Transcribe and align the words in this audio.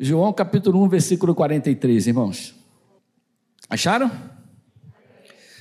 João 0.00 0.32
capítulo 0.32 0.80
1, 0.84 0.88
versículo 0.88 1.34
43, 1.34 2.06
irmãos. 2.06 2.54
Acharam? 3.68 4.10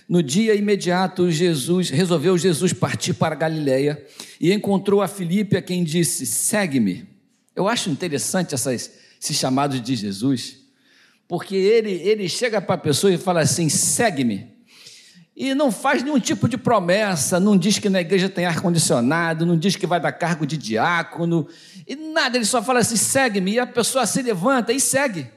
No 0.08 0.22
dia 0.22 0.54
imediato, 0.54 1.32
Jesus 1.32 1.90
resolveu 1.90 2.38
Jesus 2.38 2.72
partir 2.72 3.16
para 3.16 3.34
Galiléia 3.34 4.06
e 4.40 4.54
encontrou 4.54 5.02
a 5.02 5.08
Filipe, 5.08 5.58
a 5.58 5.62
quem 5.62 5.84
disse: 5.84 6.26
"Segue-me". 6.28 7.08
Eu 7.56 7.68
acho 7.68 7.90
interessante 7.90 8.54
essas, 8.54 8.92
esses 9.20 9.36
chamados 9.36 9.82
de 9.82 9.96
Jesus, 9.96 10.60
porque 11.28 11.56
ele 11.56 11.94
ele 11.94 12.30
chega 12.30 12.62
para 12.62 12.76
a 12.76 12.78
pessoa 12.78 13.12
e 13.12 13.18
fala 13.18 13.42
assim: 13.42 13.68
"Segue-me". 13.70 14.57
E 15.40 15.54
não 15.54 15.72
faz 15.72 16.02
nenhum 16.02 16.20
tipo 16.20 16.50
de 16.50 16.58
promessa, 16.58 17.40
não 17.40 17.56
diz 17.56 17.78
que 17.78 17.90
na 17.90 18.02
igreja 18.02 18.28
tem 18.28 18.48
ar-condicionado, 18.48 19.46
não 19.46 19.56
diz 19.56 19.76
que 19.76 19.86
vai 19.86 20.00
dar 20.00 20.12
cargo 20.12 20.48
de 20.48 20.58
diácono, 20.58 21.48
e 21.88 21.96
nada, 21.96 22.38
ele 22.38 22.46
só 22.46 22.60
fala 22.60 22.80
assim: 22.80 22.96
segue-me, 22.96 23.52
e 23.52 23.60
a 23.60 23.68
pessoa 23.68 24.08
se 24.08 24.24
levanta 24.24 24.74
e 24.74 24.80
segue. 24.80 25.30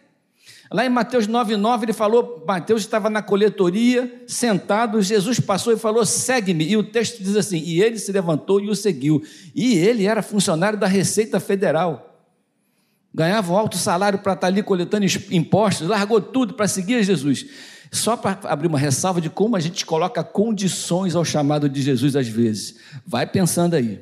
Lá 0.73 0.87
em 0.87 0.89
Mateus 0.89 1.29
9,9 1.29 1.83
ele 1.83 1.93
falou: 1.93 2.43
Mateus 2.49 2.81
estava 2.81 3.11
na 3.11 3.21
coletoria, 3.21 4.23
sentado, 4.27 5.03
Jesus 5.03 5.39
passou 5.39 5.71
e 5.71 5.77
falou: 5.77 6.07
segue-me. 6.07 6.67
E 6.67 6.79
o 6.79 6.83
texto 6.83 7.23
diz 7.23 7.37
assim: 7.37 7.59
e 7.59 7.83
ele 7.83 7.99
se 7.99 8.11
levantou 8.11 8.59
e 8.59 8.71
o 8.71 8.75
seguiu. 8.75 9.23
E 9.55 9.75
ele 9.77 10.07
era 10.07 10.23
funcionário 10.23 10.79
da 10.79 10.87
Receita 10.87 11.39
Federal, 11.39 12.25
ganhava 13.15 13.53
um 13.53 13.57
alto 13.57 13.77
salário 13.77 14.21
para 14.21 14.33
estar 14.33 14.47
ali 14.47 14.63
coletando 14.63 15.05
impostos, 15.31 15.89
largou 15.89 16.23
tudo 16.23 16.55
para 16.55 16.67
seguir 16.67 17.03
Jesus. 17.03 17.45
Só 17.91 18.17
para 18.17 18.39
abrir 18.49 18.69
uma 18.69 18.79
ressalva 18.79 19.21
de 19.21 19.29
como 19.29 19.57
a 19.57 19.61
gente 19.61 19.85
coloca 19.85 20.23
condições 20.23 21.15
ao 21.17 21.25
chamado 21.25 21.69
de 21.69 21.83
Jesus 21.83 22.15
às 22.15 22.29
vezes. 22.29 22.77
Vai 23.05 23.27
pensando 23.27 23.75
aí. 23.75 24.01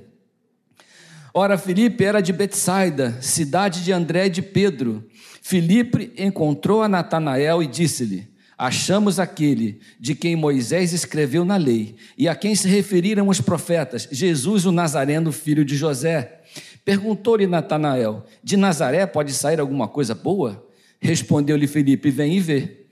Ora, 1.32 1.56
Filipe 1.56 2.04
era 2.04 2.20
de 2.20 2.32
Betsaida, 2.32 3.16
cidade 3.20 3.82
de 3.84 3.92
André 3.92 4.26
e 4.26 4.30
de 4.30 4.42
Pedro. 4.42 5.06
Filipe 5.40 6.12
encontrou 6.18 6.82
a 6.82 6.88
Natanael 6.88 7.62
e 7.62 7.66
disse-lhe: 7.66 8.28
Achamos 8.58 9.20
aquele 9.20 9.80
de 10.00 10.14
quem 10.14 10.34
Moisés 10.34 10.92
escreveu 10.92 11.44
na 11.44 11.56
lei 11.56 11.94
e 12.18 12.28
a 12.28 12.34
quem 12.34 12.54
se 12.54 12.66
referiram 12.68 13.28
os 13.28 13.40
profetas, 13.40 14.08
Jesus 14.10 14.66
o 14.66 14.72
Nazareno, 14.72 15.30
filho 15.30 15.64
de 15.64 15.76
José. 15.76 16.40
Perguntou-lhe 16.84 17.46
Natanael: 17.46 18.24
De 18.42 18.56
Nazaré 18.56 19.06
pode 19.06 19.32
sair 19.32 19.60
alguma 19.60 19.86
coisa 19.86 20.14
boa? 20.14 20.66
Respondeu-lhe 21.00 21.66
Filipe: 21.66 22.10
Vem 22.10 22.36
e 22.36 22.40
vê. 22.40 22.87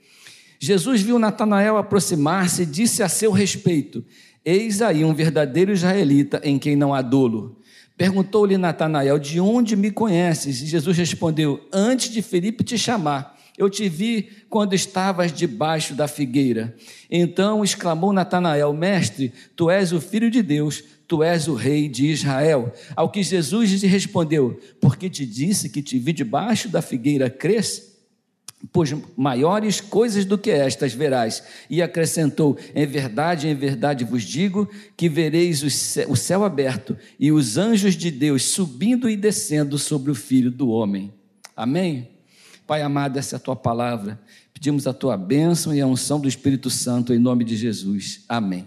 Jesus 0.59 1.01
viu 1.01 1.19
Natanael 1.19 1.77
aproximar-se 1.77 2.63
e 2.63 2.65
disse 2.65 3.03
a 3.03 3.09
seu 3.09 3.31
respeito: 3.31 4.03
Eis 4.43 4.81
aí 4.81 5.03
um 5.03 5.13
verdadeiro 5.13 5.71
israelita 5.71 6.41
em 6.43 6.57
quem 6.57 6.75
não 6.75 6.93
há 6.93 7.01
dolo. 7.01 7.59
Perguntou-lhe 7.97 8.57
Natanael: 8.57 9.19
De 9.19 9.39
onde 9.39 9.75
me 9.75 9.91
conheces? 9.91 10.61
E 10.61 10.67
Jesus 10.67 10.97
respondeu: 10.97 11.67
Antes 11.73 12.11
de 12.11 12.21
Felipe 12.21 12.63
te 12.63 12.77
chamar, 12.77 13.37
eu 13.57 13.69
te 13.69 13.89
vi 13.89 14.29
quando 14.49 14.73
estavas 14.73 15.33
debaixo 15.33 15.95
da 15.95 16.07
figueira. 16.07 16.75
Então 17.09 17.63
exclamou 17.63 18.13
Natanael: 18.13 18.71
Mestre, 18.73 19.33
tu 19.55 19.69
és 19.69 19.91
o 19.91 19.99
filho 19.99 20.29
de 20.29 20.43
Deus, 20.43 20.83
tu 21.07 21.23
és 21.23 21.47
o 21.47 21.55
rei 21.55 21.89
de 21.89 22.05
Israel. 22.07 22.71
Ao 22.95 23.09
que 23.09 23.23
Jesus 23.23 23.71
lhe 23.71 23.87
respondeu: 23.87 24.59
Porque 24.79 25.09
te 25.09 25.25
disse 25.25 25.69
que 25.69 25.81
te 25.81 25.97
vi 25.97 26.13
debaixo 26.13 26.69
da 26.69 26.81
figueira, 26.81 27.29
cresce? 27.29 27.96
Pois 28.71 28.93
maiores 29.15 29.79
coisas 29.79 30.25
do 30.25 30.37
que 30.37 30.49
estas 30.49 30.93
verás. 30.93 31.43
E 31.69 31.81
acrescentou: 31.81 32.57
Em 32.73 32.85
verdade, 32.85 33.47
em 33.47 33.55
verdade 33.55 34.03
vos 34.03 34.23
digo 34.23 34.69
que 34.95 35.07
vereis 35.07 35.63
o 35.63 36.15
céu 36.15 36.43
aberto 36.43 36.97
e 37.19 37.31
os 37.31 37.57
anjos 37.57 37.95
de 37.95 38.09
Deus 38.09 38.43
subindo 38.43 39.09
e 39.09 39.15
descendo 39.15 39.77
sobre 39.77 40.11
o 40.11 40.15
filho 40.15 40.51
do 40.51 40.69
homem. 40.69 41.13
Amém? 41.55 42.09
Pai 42.65 42.81
amado, 42.81 43.17
essa 43.17 43.35
é 43.35 43.37
a 43.37 43.39
tua 43.39 43.55
palavra. 43.55 44.19
Pedimos 44.53 44.87
a 44.87 44.93
tua 44.93 45.15
bênção 45.15 45.73
e 45.73 45.79
a 45.79 45.87
unção 45.87 46.19
do 46.19 46.27
Espírito 46.27 46.69
Santo 46.69 47.13
em 47.13 47.19
nome 47.19 47.43
de 47.43 47.55
Jesus. 47.55 48.25
Amém. 48.27 48.65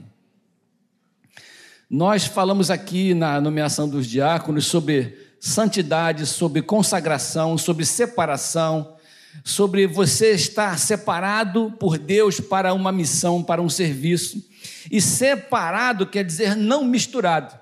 Nós 1.90 2.24
falamos 2.24 2.70
aqui 2.70 3.12
na 3.14 3.40
nomeação 3.40 3.89
dos 3.89 4.06
diáconos 4.06 4.67
sobre 4.67 5.18
santidade, 5.40 6.24
sobre 6.24 6.62
consagração, 6.62 7.58
sobre 7.58 7.84
separação 7.84 8.95
sobre 9.45 9.86
você 9.86 10.33
estar 10.33 10.79
separado 10.79 11.73
por 11.79 11.98
Deus 11.98 12.41
para 12.41 12.74
uma 12.74 12.92
missão, 12.92 13.42
para 13.42 13.63
um 13.63 13.68
serviço. 13.68 14.45
E 14.91 15.01
separado 15.01 16.07
quer 16.07 16.24
dizer 16.24 16.57
não 16.57 16.85
misturado. 16.85 17.58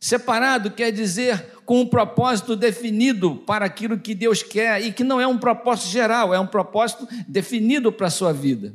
Separado 0.00 0.70
quer 0.70 0.90
dizer 0.90 1.60
com 1.64 1.80
um 1.80 1.86
propósito 1.86 2.56
definido 2.56 3.36
para 3.36 3.64
aquilo 3.64 3.98
que 3.98 4.14
Deus 4.14 4.42
quer 4.42 4.82
e 4.82 4.92
que 4.92 5.04
não 5.04 5.20
é 5.20 5.26
um 5.26 5.38
propósito 5.38 5.88
geral, 5.90 6.34
é 6.34 6.40
um 6.40 6.46
propósito 6.46 7.06
definido 7.28 7.92
para 7.92 8.08
a 8.08 8.10
sua 8.10 8.32
vida. 8.32 8.74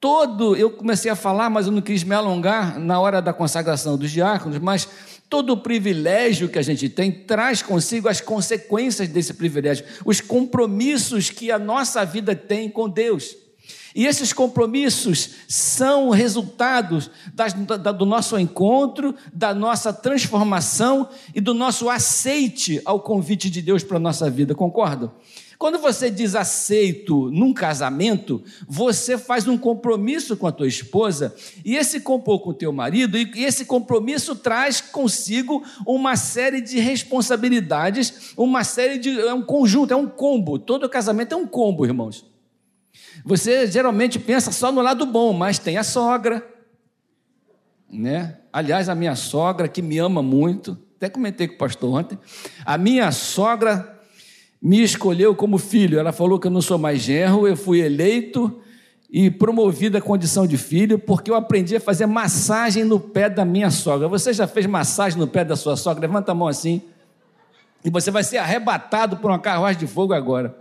Todo, 0.00 0.56
eu 0.56 0.70
comecei 0.70 1.10
a 1.10 1.16
falar, 1.16 1.50
mas 1.50 1.66
eu 1.66 1.72
não 1.72 1.82
quis 1.82 2.02
me 2.02 2.14
alongar 2.14 2.78
na 2.78 2.98
hora 3.00 3.20
da 3.20 3.32
consagração 3.32 3.96
dos 3.96 4.10
diáconos, 4.10 4.58
mas 4.58 4.88
Todo 5.28 5.56
privilégio 5.56 6.48
que 6.48 6.58
a 6.58 6.62
gente 6.62 6.88
tem 6.88 7.10
traz 7.10 7.62
consigo 7.62 8.08
as 8.08 8.20
consequências 8.20 9.08
desse 9.08 9.34
privilégio, 9.34 9.84
os 10.04 10.20
compromissos 10.20 11.30
que 11.30 11.50
a 11.50 11.58
nossa 11.58 12.04
vida 12.04 12.34
tem 12.34 12.68
com 12.68 12.88
Deus. 12.88 13.36
E 13.96 14.04
esses 14.04 14.30
compromissos 14.32 15.30
são 15.48 16.10
resultados 16.10 17.10
das, 17.32 17.54
da, 17.54 17.92
do 17.92 18.04
nosso 18.04 18.38
encontro, 18.38 19.14
da 19.32 19.54
nossa 19.54 19.90
transformação 19.90 21.08
e 21.34 21.40
do 21.40 21.54
nosso 21.54 21.88
aceite 21.88 22.80
ao 22.84 23.00
convite 23.00 23.48
de 23.48 23.62
Deus 23.62 23.82
para 23.82 23.96
a 23.96 24.00
nossa 24.00 24.28
vida, 24.28 24.54
concordam? 24.54 25.10
Quando 25.58 25.78
você 25.78 26.10
diz 26.10 26.34
aceito 26.34 27.30
num 27.30 27.54
casamento, 27.54 28.42
você 28.68 29.16
faz 29.16 29.48
um 29.48 29.56
compromisso 29.56 30.36
com 30.36 30.46
a 30.46 30.52
tua 30.52 30.66
esposa 30.66 31.34
e 31.64 31.76
esse 31.76 32.00
compor 32.00 32.40
com 32.40 32.50
o 32.50 32.54
teu 32.54 32.72
marido 32.72 33.16
e 33.16 33.44
esse 33.44 33.64
compromisso 33.64 34.36
traz 34.36 34.80
consigo 34.80 35.64
uma 35.86 36.14
série 36.16 36.60
de 36.60 36.78
responsabilidades, 36.78 38.32
uma 38.36 38.64
série 38.64 38.98
de 38.98 39.18
é 39.18 39.32
um 39.32 39.42
conjunto, 39.42 39.92
é 39.92 39.96
um 39.96 40.08
combo. 40.08 40.58
Todo 40.58 40.88
casamento 40.88 41.32
é 41.32 41.36
um 41.36 41.46
combo, 41.46 41.86
irmãos. 41.86 42.24
Você 43.24 43.66
geralmente 43.66 44.18
pensa 44.18 44.52
só 44.52 44.70
no 44.70 44.82
lado 44.82 45.06
bom, 45.06 45.32
mas 45.32 45.58
tem 45.58 45.78
a 45.78 45.84
sogra, 45.84 46.46
né? 47.90 48.38
Aliás, 48.52 48.88
a 48.88 48.94
minha 48.94 49.14
sogra 49.14 49.68
que 49.68 49.80
me 49.80 49.98
ama 49.98 50.22
muito, 50.22 50.78
até 50.96 51.08
comentei 51.08 51.48
com 51.48 51.54
o 51.54 51.58
pastor 51.58 51.94
ontem, 51.94 52.18
a 52.64 52.76
minha 52.76 53.10
sogra 53.10 53.95
me 54.60 54.82
escolheu 54.82 55.34
como 55.34 55.58
filho. 55.58 55.98
Ela 55.98 56.12
falou 56.12 56.38
que 56.38 56.46
eu 56.46 56.50
não 56.50 56.62
sou 56.62 56.78
mais 56.78 57.00
genro, 57.00 57.46
eu 57.46 57.56
fui 57.56 57.80
eleito 57.80 58.60
e 59.10 59.30
promovido 59.30 59.96
à 59.96 60.00
condição 60.00 60.46
de 60.46 60.56
filho, 60.56 60.98
porque 60.98 61.30
eu 61.30 61.34
aprendi 61.34 61.76
a 61.76 61.80
fazer 61.80 62.06
massagem 62.06 62.84
no 62.84 62.98
pé 62.98 63.30
da 63.30 63.44
minha 63.44 63.70
sogra. 63.70 64.08
Você 64.08 64.32
já 64.32 64.46
fez 64.46 64.66
massagem 64.66 65.18
no 65.18 65.28
pé 65.28 65.44
da 65.44 65.56
sua 65.56 65.76
sogra? 65.76 66.00
Levanta 66.00 66.32
a 66.32 66.34
mão 66.34 66.48
assim. 66.48 66.82
E 67.84 67.90
você 67.90 68.10
vai 68.10 68.24
ser 68.24 68.38
arrebatado 68.38 69.16
por 69.18 69.30
uma 69.30 69.38
carruagem 69.38 69.78
de 69.78 69.86
fogo 69.86 70.12
agora. 70.12 70.56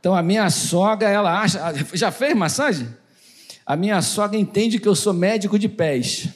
Então 0.00 0.14
a 0.14 0.22
minha 0.22 0.48
sogra, 0.48 1.08
ela 1.08 1.40
acha. 1.40 1.74
Já 1.92 2.10
fez 2.10 2.34
massagem? 2.34 2.88
A 3.66 3.76
minha 3.76 4.00
sogra 4.00 4.38
entende 4.38 4.78
que 4.78 4.88
eu 4.88 4.94
sou 4.94 5.12
médico 5.12 5.58
de 5.58 5.68
pés. 5.68 6.28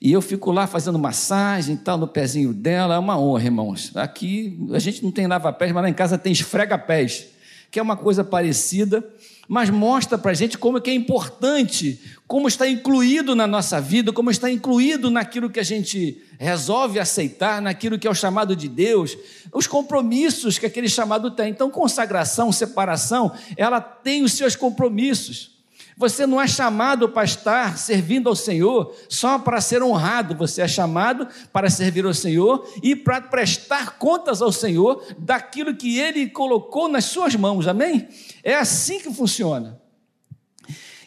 E 0.00 0.12
eu 0.12 0.20
fico 0.20 0.52
lá 0.52 0.66
fazendo 0.66 0.98
massagem 0.98 1.74
e 1.74 1.78
tal 1.78 1.96
no 1.96 2.06
pezinho 2.06 2.52
dela, 2.52 2.96
é 2.96 2.98
uma 2.98 3.18
honra, 3.18 3.44
irmãos. 3.44 3.92
Aqui 3.96 4.58
a 4.72 4.78
gente 4.78 5.02
não 5.02 5.10
tem 5.10 5.26
lava-pés, 5.26 5.72
mas 5.72 5.82
lá 5.82 5.88
em 5.88 5.94
casa 5.94 6.18
tem 6.18 6.32
esfrega-pés, 6.32 7.26
que 7.70 7.78
é 7.78 7.82
uma 7.82 7.96
coisa 7.96 8.22
parecida, 8.22 9.04
mas 9.48 9.70
mostra 9.70 10.18
para 10.18 10.32
a 10.32 10.34
gente 10.34 10.58
como 10.58 10.80
que 10.80 10.90
é 10.90 10.94
importante, 10.94 12.00
como 12.26 12.48
está 12.48 12.68
incluído 12.68 13.34
na 13.34 13.46
nossa 13.46 13.80
vida, 13.80 14.12
como 14.12 14.30
está 14.30 14.50
incluído 14.50 15.10
naquilo 15.10 15.48
que 15.48 15.60
a 15.60 15.64
gente 15.64 16.20
resolve 16.38 16.98
aceitar, 16.98 17.62
naquilo 17.62 17.98
que 17.98 18.06
é 18.06 18.10
o 18.10 18.14
chamado 18.14 18.56
de 18.56 18.68
Deus, 18.68 19.16
os 19.52 19.66
compromissos 19.66 20.58
que 20.58 20.66
aquele 20.66 20.88
chamado 20.88 21.30
tem. 21.30 21.50
Então, 21.50 21.70
consagração, 21.70 22.52
separação, 22.52 23.32
ela 23.56 23.80
tem 23.80 24.22
os 24.22 24.32
seus 24.32 24.56
compromissos. 24.56 25.55
Você 25.98 26.26
não 26.26 26.38
é 26.40 26.46
chamado 26.46 27.08
para 27.08 27.24
estar 27.24 27.78
servindo 27.78 28.28
ao 28.28 28.36
Senhor 28.36 28.94
só 29.08 29.38
para 29.38 29.62
ser 29.62 29.82
honrado, 29.82 30.36
você 30.36 30.60
é 30.60 30.68
chamado 30.68 31.26
para 31.50 31.70
servir 31.70 32.04
ao 32.04 32.12
Senhor 32.12 32.68
e 32.82 32.94
para 32.94 33.18
prestar 33.22 33.98
contas 33.98 34.42
ao 34.42 34.52
Senhor 34.52 35.02
daquilo 35.18 35.74
que 35.74 35.98
Ele 35.98 36.28
colocou 36.28 36.86
nas 36.86 37.06
suas 37.06 37.34
mãos, 37.34 37.66
amém? 37.66 38.08
É 38.44 38.54
assim 38.54 39.00
que 39.00 39.12
funciona. 39.12 39.80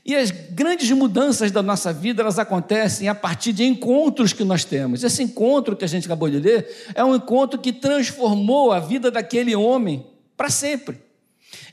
E 0.03 0.15
as 0.15 0.31
grandes 0.31 0.89
mudanças 0.89 1.51
da 1.51 1.61
nossa 1.61 1.93
vida, 1.93 2.23
elas 2.23 2.39
acontecem 2.39 3.07
a 3.07 3.13
partir 3.13 3.53
de 3.53 3.63
encontros 3.63 4.33
que 4.33 4.43
nós 4.43 4.65
temos. 4.65 5.03
Esse 5.03 5.21
encontro 5.21 5.75
que 5.75 5.85
a 5.85 5.87
gente 5.87 6.05
acabou 6.05 6.31
de 6.31 6.39
ler 6.39 6.67
é 6.95 7.05
um 7.05 7.15
encontro 7.15 7.59
que 7.59 7.71
transformou 7.71 8.71
a 8.71 8.79
vida 8.79 9.11
daquele 9.11 9.55
homem 9.55 10.03
para 10.35 10.49
sempre. 10.49 11.08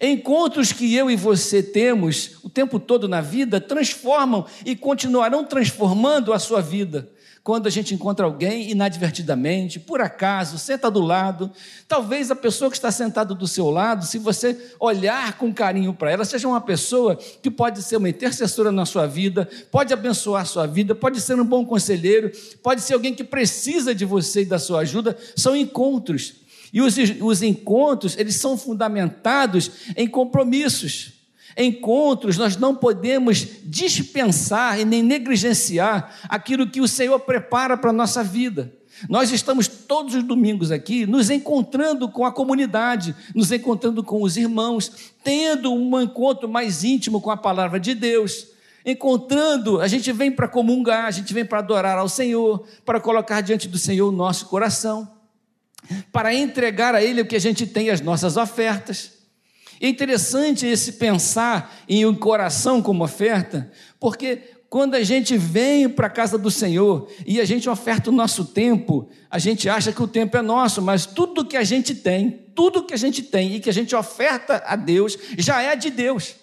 Encontros 0.01 0.73
que 0.73 0.95
eu 0.95 1.11
e 1.11 1.17
você 1.17 1.63
temos 1.63 2.39
o 2.43 2.51
tempo 2.51 2.79
todo 2.79 3.09
na 3.09 3.21
vida 3.21 3.61
transformam 3.61 4.45
e 4.65 4.77
continuarão 4.77 5.45
transformando 5.45 6.33
a 6.33 6.39
sua 6.39 6.61
vida. 6.61 7.11
quando 7.47 7.69
a 7.69 7.71
gente 7.71 7.95
encontra 7.95 8.27
alguém 8.27 8.73
inadvertidamente, 8.73 9.79
por 9.79 10.01
acaso, 10.01 10.59
senta 10.59 10.91
do 10.91 11.01
lado. 11.01 11.49
Talvez 11.87 12.29
a 12.29 12.35
pessoa 12.35 12.69
que 12.69 12.77
está 12.77 12.91
sentada 12.91 13.37
do 13.37 13.47
seu 13.47 13.71
lado, 13.71 14.05
se 14.05 14.19
você 14.19 14.61
olhar 14.81 15.39
com 15.39 15.55
carinho 15.55 15.95
para 15.95 16.11
ela, 16.11 16.25
seja 16.25 16.49
uma 16.49 16.61
pessoa 16.61 17.15
que 17.15 17.49
pode 17.49 17.85
ser 17.85 17.99
uma 17.99 18.09
intercessora 18.09 18.73
na 18.73 18.85
sua 18.85 19.07
vida, 19.07 19.49
pode 19.71 19.93
abençoar 19.93 20.43
a 20.43 20.45
sua 20.45 20.67
vida, 20.67 20.93
pode 20.93 21.21
ser 21.21 21.39
um 21.39 21.45
bom 21.45 21.65
conselheiro, 21.65 22.33
pode 22.65 22.81
ser 22.81 22.95
alguém 22.95 23.15
que 23.15 23.23
precisa 23.23 23.95
de 23.95 24.05
você 24.05 24.43
e 24.43 24.45
da 24.45 24.59
sua 24.59 24.81
ajuda. 24.81 25.17
São 25.37 25.55
encontros. 25.55 26.46
E 26.73 26.81
os, 26.81 26.97
os 27.21 27.43
encontros, 27.43 28.17
eles 28.19 28.37
são 28.37 28.57
fundamentados 28.57 29.71
em 29.97 30.09
compromissos 30.09 31.17
encontros, 31.57 32.37
nós 32.37 32.57
não 32.57 32.75
podemos 32.75 33.47
dispensar 33.65 34.79
e 34.79 34.85
nem 34.85 35.03
negligenciar 35.03 36.15
aquilo 36.29 36.67
que 36.67 36.83
o 36.83 36.89
Senhor 36.89 37.19
prepara 37.21 37.77
para 37.77 37.91
a 37.91 37.95
nossa 37.95 38.23
vida. 38.23 38.73
Nós 39.09 39.31
estamos 39.31 39.69
todos 39.69 40.15
os 40.15 40.23
domingos 40.23 40.71
aqui 40.71 41.07
nos 41.07 41.29
encontrando 41.31 42.09
com 42.09 42.25
a 42.25 42.33
comunidade, 42.33 43.15
nos 43.35 43.53
encontrando 43.53 44.03
com 44.03 44.23
os 44.23 44.37
irmãos, 44.37 44.91
tendo 45.23 45.73
um 45.73 46.01
encontro 46.01 46.49
mais 46.49 46.83
íntimo 46.83 47.21
com 47.21 47.31
a 47.31 47.37
palavra 47.37 47.79
de 47.79 47.95
Deus. 47.95 48.49
Encontrando, 48.85 49.81
a 49.81 49.89
gente 49.89 50.13
vem 50.13 50.31
para 50.31 50.49
comungar, 50.49 51.07
a 51.07 51.11
gente 51.11 51.35
vem 51.35 51.45
para 51.45 51.59
adorar 51.59 51.99
ao 51.99 52.09
Senhor, 52.09 52.65
para 52.85 53.01
colocar 53.01 53.41
diante 53.41 53.69
do 53.69 53.77
Senhor 53.77 54.09
o 54.09 54.17
nosso 54.17 54.47
coração, 54.47 55.16
para 56.13 56.35
entregar 56.35 56.95
a 56.95 57.03
Ele 57.03 57.23
o 57.23 57.27
que 57.27 57.37
a 57.37 57.41
gente 57.41 57.67
tem, 57.67 57.91
as 57.91 58.01
nossas 58.01 58.37
ofertas. 58.37 59.13
É 59.81 59.89
interessante 59.89 60.67
esse 60.67 60.93
pensar 60.93 61.77
em 61.89 62.07
um 62.07 62.15
coração 62.15 62.81
como 62.81 63.05
oferta, 63.05 63.71
porque 64.01 64.41
quando 64.69 64.95
a 64.95 65.03
gente 65.03 65.37
vem 65.37 65.89
para 65.89 66.07
a 66.07 66.11
casa 66.11 66.37
do 66.37 66.51
Senhor 66.51 67.09
e 67.27 67.41
a 67.41 67.45
gente 67.45 67.69
oferta 67.69 68.11
o 68.11 68.13
nosso 68.13 68.45
tempo, 68.45 69.09
a 69.31 69.39
gente 69.39 69.69
acha 69.69 69.93
que 69.93 70.03
o 70.03 70.09
tempo 70.09 70.37
é 70.37 70.43
nosso, 70.43 70.83
mas 70.83 71.07
tudo 71.07 71.45
que 71.45 71.57
a 71.57 71.65
gente 71.65 71.95
tem, 71.95 72.47
tudo 72.55 72.83
que 72.83 72.95
a 72.95 72.97
gente 72.99 73.23
tem 73.23 73.55
e 73.55 73.61
que 73.61 73.71
a 73.71 73.73
gente 73.73 73.95
oferta 73.95 74.63
a 74.67 74.77
Deus, 74.77 75.17
já 75.39 75.63
é 75.63 75.77
de 75.77 75.91
Deus. 75.91 76.35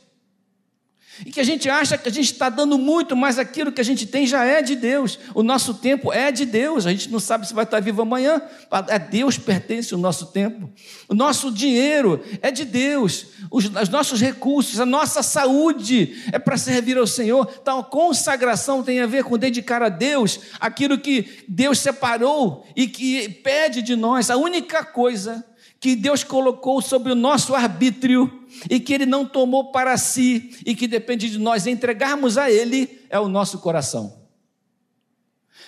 E 1.26 1.32
que 1.32 1.40
a 1.40 1.44
gente 1.44 1.70
acha 1.70 1.98
que 1.98 2.10
a 2.10 2.12
gente 2.12 2.32
está 2.32 2.50
dando 2.50 2.78
muito, 2.78 3.16
mas 3.16 3.38
aquilo 3.38 3.72
que 3.72 3.80
a 3.80 3.84
gente 3.84 4.08
tem 4.08 4.26
já 4.26 4.44
é 4.44 4.62
de 4.62 4.76
Deus. 4.76 5.20
O 5.36 5.44
nosso 5.44 5.76
tempo 5.76 6.12
é 6.12 6.32
de 6.32 6.46
Deus. 6.46 6.88
A 6.88 6.92
gente 6.92 7.10
não 7.10 7.20
sabe 7.20 7.48
se 7.48 7.54
vai 7.54 7.64
estar 7.64 7.80
vivo 7.80 8.02
amanhã. 8.02 8.42
A 8.72 8.98
Deus 8.98 9.38
pertence 9.38 9.94
o 9.94 9.98
nosso 9.98 10.28
tempo. 10.28 10.70
O 11.08 11.14
nosso 11.14 11.52
dinheiro 11.52 12.24
é 12.42 12.50
de 12.50 12.66
Deus. 12.66 13.28
Os, 13.52 13.66
os 13.66 13.90
nossos 13.90 14.20
recursos, 14.20 14.80
a 14.80 14.86
nossa 14.86 15.22
saúde 15.22 16.24
é 16.32 16.40
para 16.40 16.58
servir 16.58 16.98
ao 16.98 17.06
Senhor. 17.06 17.48
Então, 17.62 17.84
consagração 17.84 18.82
tem 18.82 19.00
a 19.00 19.06
ver 19.06 19.24
com 19.24 19.38
dedicar 19.38 19.84
a 19.84 19.90
Deus 19.90 20.40
aquilo 20.60 20.98
que 20.98 21.44
Deus 21.48 21.80
separou 21.80 22.66
e 22.76 22.88
que 22.88 23.30
pede 23.30 23.82
de 23.84 23.96
nós. 23.96 24.32
A 24.32 24.38
única 24.38 24.84
coisa 24.84 25.46
que 25.84 25.98
Deus 25.98 26.24
colocou 26.24 26.82
sobre 26.82 27.12
o 27.12 27.16
nosso 27.16 27.54
arbítrio 27.54 28.46
e 28.70 28.80
que 28.80 28.94
Ele 28.94 29.06
não 29.06 29.26
tomou 29.26 29.70
para 29.70 29.98
si 29.98 30.58
e 30.66 30.74
que 30.74 30.88
depende 30.88 31.30
de 31.30 31.38
nós 31.38 31.68
entregarmos 31.68 32.38
a 32.38 32.50
Ele 32.50 33.02
é 33.10 33.20
o 33.20 33.28
nosso 33.28 33.60
coração. 33.60 34.18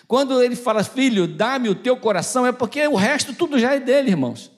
Quando 0.08 0.42
Ele 0.42 0.56
fala, 0.56 0.86
filho, 0.86 1.28
dá-me 1.28 1.68
o 1.68 1.76
teu 1.76 1.98
coração, 1.98 2.48
é 2.48 2.54
porque 2.54 2.88
o 2.88 2.96
resto 2.96 3.34
tudo 3.34 3.60
já 3.60 3.76
é 3.76 3.80
dele, 3.82 4.12
irmãos. 4.12 4.50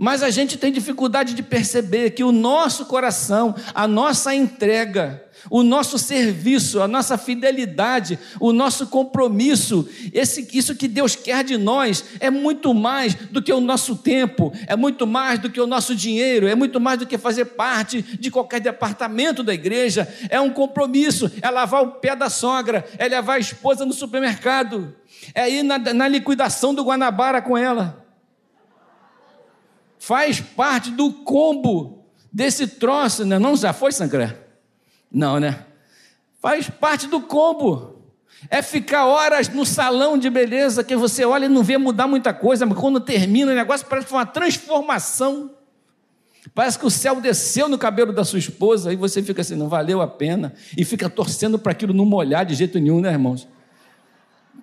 Mas 0.00 0.22
a 0.22 0.30
gente 0.30 0.56
tem 0.56 0.70
dificuldade 0.70 1.34
de 1.34 1.42
perceber 1.42 2.10
que 2.10 2.22
o 2.22 2.30
nosso 2.30 2.86
coração, 2.86 3.52
a 3.74 3.88
nossa 3.88 4.32
entrega, 4.32 5.24
o 5.50 5.64
nosso 5.64 5.98
serviço, 5.98 6.80
a 6.80 6.86
nossa 6.86 7.18
fidelidade, 7.18 8.16
o 8.38 8.52
nosso 8.52 8.86
compromisso, 8.86 9.88
esse, 10.12 10.46
isso 10.52 10.76
que 10.76 10.86
Deus 10.86 11.16
quer 11.16 11.42
de 11.42 11.56
nós 11.56 12.04
é 12.20 12.30
muito 12.30 12.72
mais 12.72 13.12
do 13.16 13.42
que 13.42 13.52
o 13.52 13.60
nosso 13.60 13.96
tempo, 13.96 14.52
é 14.68 14.76
muito 14.76 15.04
mais 15.04 15.40
do 15.40 15.50
que 15.50 15.60
o 15.60 15.66
nosso 15.66 15.96
dinheiro, 15.96 16.46
é 16.46 16.54
muito 16.54 16.78
mais 16.78 17.00
do 17.00 17.06
que 17.06 17.18
fazer 17.18 17.46
parte 17.46 18.00
de 18.00 18.30
qualquer 18.30 18.60
departamento 18.60 19.42
da 19.42 19.52
igreja, 19.52 20.06
é 20.30 20.40
um 20.40 20.50
compromisso, 20.50 21.28
é 21.42 21.50
lavar 21.50 21.82
o 21.82 21.92
pé 21.94 22.14
da 22.14 22.30
sogra, 22.30 22.86
é 22.98 23.08
levar 23.08 23.34
a 23.34 23.40
esposa 23.40 23.84
no 23.84 23.92
supermercado, 23.92 24.94
é 25.34 25.50
ir 25.50 25.64
na, 25.64 25.76
na 25.76 26.06
liquidação 26.06 26.72
do 26.72 26.84
Guanabara 26.84 27.42
com 27.42 27.58
ela 27.58 28.06
faz 30.08 30.40
parte 30.40 30.90
do 30.90 31.12
combo 31.12 32.06
desse 32.32 32.66
troço, 32.66 33.26
né? 33.26 33.38
Não 33.38 33.54
já 33.54 33.74
foi, 33.74 33.92
Sancré? 33.92 34.38
Não, 35.12 35.38
né? 35.38 35.66
Faz 36.40 36.70
parte 36.70 37.06
do 37.06 37.20
combo. 37.20 38.00
É 38.48 38.62
ficar 38.62 39.04
horas 39.04 39.50
no 39.50 39.66
salão 39.66 40.16
de 40.16 40.30
beleza 40.30 40.82
que 40.82 40.96
você 40.96 41.26
olha 41.26 41.44
e 41.44 41.48
não 41.50 41.62
vê 41.62 41.76
mudar 41.76 42.06
muita 42.06 42.32
coisa, 42.32 42.64
mas 42.64 42.78
quando 42.78 43.00
termina 43.00 43.52
o 43.52 43.54
negócio 43.54 43.86
parece 43.86 44.10
uma 44.10 44.24
transformação. 44.24 45.50
Parece 46.54 46.78
que 46.78 46.86
o 46.86 46.90
céu 46.90 47.20
desceu 47.20 47.68
no 47.68 47.76
cabelo 47.76 48.10
da 48.10 48.24
sua 48.24 48.38
esposa 48.38 48.90
e 48.90 48.96
você 48.96 49.22
fica 49.22 49.42
assim, 49.42 49.56
não 49.56 49.68
valeu 49.68 50.00
a 50.00 50.06
pena, 50.06 50.54
e 50.74 50.86
fica 50.86 51.10
torcendo 51.10 51.58
para 51.58 51.72
aquilo 51.72 51.92
não 51.92 52.06
molhar 52.06 52.46
de 52.46 52.54
jeito 52.54 52.78
nenhum, 52.78 53.02
né, 53.02 53.12
irmãos? 53.12 53.46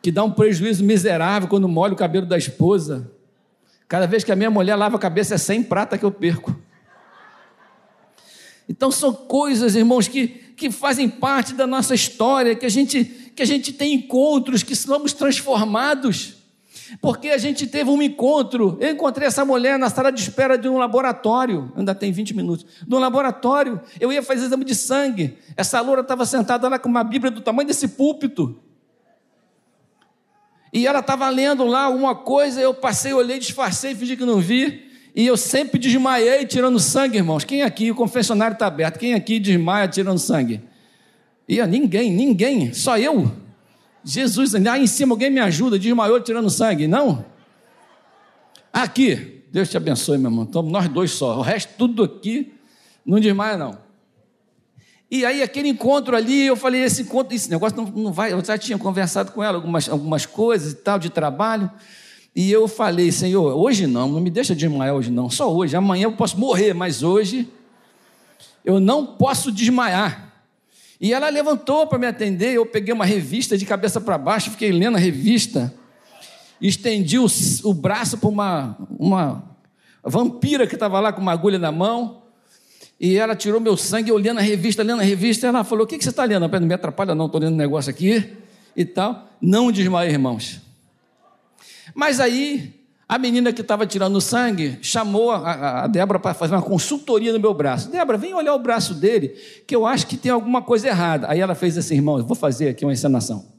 Que 0.01 0.11
dá 0.11 0.23
um 0.23 0.31
prejuízo 0.31 0.83
miserável 0.83 1.47
quando 1.47 1.67
molha 1.67 1.93
o 1.93 1.95
cabelo 1.95 2.25
da 2.25 2.35
esposa. 2.35 3.11
Cada 3.87 4.07
vez 4.07 4.23
que 4.23 4.31
a 4.31 4.35
minha 4.35 4.49
mulher 4.49 4.75
lava 4.75 4.95
a 4.95 4.99
cabeça 4.99 5.35
é 5.35 5.37
100 5.37 5.63
prata 5.63 5.97
que 5.97 6.05
eu 6.05 6.11
perco. 6.11 6.55
Então 8.67 8.91
são 8.91 9.13
coisas, 9.13 9.75
irmãos, 9.75 10.07
que, 10.07 10.27
que 10.27 10.71
fazem 10.71 11.07
parte 11.07 11.53
da 11.53 11.67
nossa 11.67 11.93
história, 11.93 12.55
que 12.55 12.65
a 12.65 12.69
gente, 12.69 13.05
que 13.35 13.43
a 13.43 13.45
gente 13.45 13.71
tem 13.71 13.93
encontros, 13.93 14.63
que 14.63 14.75
somos 14.75 15.13
transformados. 15.13 16.33
Porque 17.01 17.29
a 17.29 17.37
gente 17.37 17.65
teve 17.67 17.89
um 17.89 18.01
encontro. 18.01 18.77
Eu 18.79 18.91
encontrei 18.91 19.27
essa 19.27 19.43
mulher 19.43 19.77
na 19.77 19.89
sala 19.89 20.11
de 20.11 20.21
espera 20.21 20.57
de 20.57 20.67
um 20.67 20.77
laboratório. 20.77 21.71
Ainda 21.75 21.95
tem 21.95 22.11
20 22.11 22.35
minutos. 22.35 22.65
No 22.87 22.99
laboratório, 22.99 23.81
eu 23.99 24.11
ia 24.11 24.21
fazer 24.21 24.45
exame 24.45 24.65
de 24.65 24.75
sangue. 24.75 25.37
Essa 25.57 25.81
loura 25.81 26.01
estava 26.01 26.25
sentada 26.25 26.67
lá 26.67 26.77
com 26.77 26.89
uma 26.89 27.03
Bíblia 27.03 27.31
do 27.31 27.41
tamanho 27.41 27.67
desse 27.67 27.87
púlpito. 27.87 28.59
E 30.75 30.85
ela 30.85 30.99
estava 30.99 31.29
lendo 31.29 31.63
lá 31.63 31.83
alguma 31.83 32.13
coisa, 32.13 32.59
eu 32.59 32.73
passei, 32.73 33.13
olhei, 33.13 33.39
disfarcei, 33.39 33.95
fingi 33.95 34.17
que 34.17 34.25
não 34.25 34.41
vi. 34.41 34.91
E 35.15 35.25
eu 35.25 35.37
sempre 35.37 35.79
desmaiei 35.79 36.45
tirando 36.45 36.77
sangue, 36.81 37.15
irmãos. 37.15 37.45
Quem 37.45 37.61
aqui, 37.61 37.91
o 37.91 37.95
confessionário 37.95 38.55
está 38.55 38.67
aberto, 38.67 38.99
quem 38.99 39.13
aqui 39.13 39.39
desmaia 39.39 39.87
tirando 39.87 40.19
sangue? 40.19 40.59
E 41.47 41.65
ninguém, 41.65 42.11
ninguém, 42.11 42.73
só 42.73 42.97
eu. 42.97 43.31
Jesus, 44.03 44.51
lá 44.51 44.77
em 44.77 44.85
cima 44.85 45.13
alguém 45.13 45.29
me 45.29 45.39
ajuda, 45.39 45.79
desmaiou 45.79 46.19
tirando 46.19 46.49
sangue, 46.49 46.87
não? 46.87 47.23
Aqui, 48.73 49.43
Deus 49.53 49.69
te 49.69 49.77
abençoe, 49.77 50.17
meu 50.17 50.29
irmão. 50.29 50.43
Então, 50.43 50.61
nós 50.61 50.89
dois 50.89 51.11
só. 51.11 51.37
O 51.37 51.41
resto, 51.41 51.69
tudo 51.77 52.03
aqui, 52.03 52.51
não 53.05 53.17
desmaia, 53.17 53.55
não. 53.55 53.84
E 55.09 55.23
aí, 55.23 55.43
aquele 55.43 55.69
encontro 55.69 56.15
ali, 56.15 56.47
eu 56.47 56.55
falei: 56.55 56.81
esse 56.81 57.03
encontro, 57.03 57.35
esse 57.35 57.49
negócio 57.49 57.77
não, 57.77 57.85
não 57.85 58.11
vai. 58.11 58.33
Eu 58.33 58.43
já 58.43 58.57
tinha 58.57 58.77
conversado 58.77 59.31
com 59.31 59.43
ela 59.43 59.57
algumas, 59.57 59.87
algumas 59.87 60.25
coisas 60.25 60.73
e 60.73 60.75
tal, 60.75 60.97
de 60.97 61.09
trabalho. 61.09 61.69
E 62.35 62.51
eu 62.51 62.67
falei: 62.67 63.11
Senhor, 63.11 63.55
hoje 63.55 63.87
não, 63.87 64.09
não 64.09 64.19
me 64.19 64.29
deixa 64.29 64.55
desmaiar 64.55 64.95
hoje 64.95 65.11
não, 65.11 65.29
só 65.29 65.53
hoje. 65.53 65.75
Amanhã 65.75 66.05
eu 66.05 66.13
posso 66.13 66.39
morrer, 66.39 66.73
mas 66.73 67.03
hoje 67.03 67.47
eu 68.63 68.79
não 68.79 69.05
posso 69.05 69.51
desmaiar. 69.51 70.33
E 70.99 71.13
ela 71.13 71.29
levantou 71.29 71.85
para 71.85 71.99
me 71.99 72.07
atender. 72.07 72.53
Eu 72.53 72.65
peguei 72.65 72.93
uma 72.93 73.05
revista 73.05 73.57
de 73.57 73.65
cabeça 73.65 74.01
para 74.01 74.17
baixo, 74.17 74.51
fiquei 74.51 74.71
lendo 74.71 74.95
a 74.95 74.99
revista, 74.99 75.73
estendi 76.59 77.19
o, 77.19 77.27
o 77.63 77.73
braço 77.73 78.17
para 78.17 78.29
uma, 78.29 78.77
uma 78.97 79.43
vampira 80.03 80.65
que 80.65 80.73
estava 80.73 80.99
lá 80.99 81.13
com 81.13 81.21
uma 81.21 81.31
agulha 81.31 81.59
na 81.59 81.71
mão. 81.71 82.24
E 82.99 83.17
ela 83.17 83.35
tirou 83.35 83.59
meu 83.59 83.75
sangue, 83.75 84.09
eu 84.09 84.17
a 84.17 84.41
revista, 84.41 84.81
lendo 84.81 85.01
a 85.01 85.03
revista, 85.03 85.47
ela 85.47 85.63
falou: 85.63 85.83
O 85.83 85.87
que, 85.87 85.97
que 85.97 86.03
você 86.03 86.09
está 86.09 86.23
lendo? 86.23 86.47
Não 86.47 86.61
me 86.61 86.73
atrapalha, 86.73 87.13
não, 87.13 87.25
estou 87.25 87.41
lendo 87.41 87.53
um 87.53 87.57
negócio 87.57 87.89
aqui 87.89 88.31
e 88.75 88.85
tal. 88.85 89.29
Não 89.41 89.71
desmaia, 89.71 90.09
irmãos. 90.09 90.61
Mas 91.93 92.19
aí, 92.19 92.73
a 93.07 93.17
menina 93.17 93.53
que 93.53 93.61
estava 93.61 93.85
tirando 93.85 94.15
o 94.15 94.21
sangue 94.21 94.79
chamou 94.81 95.31
a, 95.31 95.83
a 95.83 95.87
Débora 95.87 96.19
para 96.19 96.33
fazer 96.33 96.55
uma 96.55 96.61
consultoria 96.61 97.31
no 97.33 97.39
meu 97.39 97.53
braço. 97.53 97.91
Débora, 97.91 98.17
vem 98.17 98.33
olhar 98.33 98.55
o 98.55 98.59
braço 98.59 98.93
dele, 98.93 99.35
que 99.67 99.75
eu 99.75 99.85
acho 99.85 100.07
que 100.07 100.17
tem 100.17 100.31
alguma 100.31 100.61
coisa 100.61 100.87
errada. 100.87 101.27
Aí 101.29 101.39
ela 101.39 101.53
fez 101.53 101.77
assim, 101.77 101.95
irmão, 101.95 102.17
eu 102.17 102.25
vou 102.25 102.35
fazer 102.35 102.69
aqui 102.69 102.85
uma 102.85 102.93
encenação. 102.93 103.54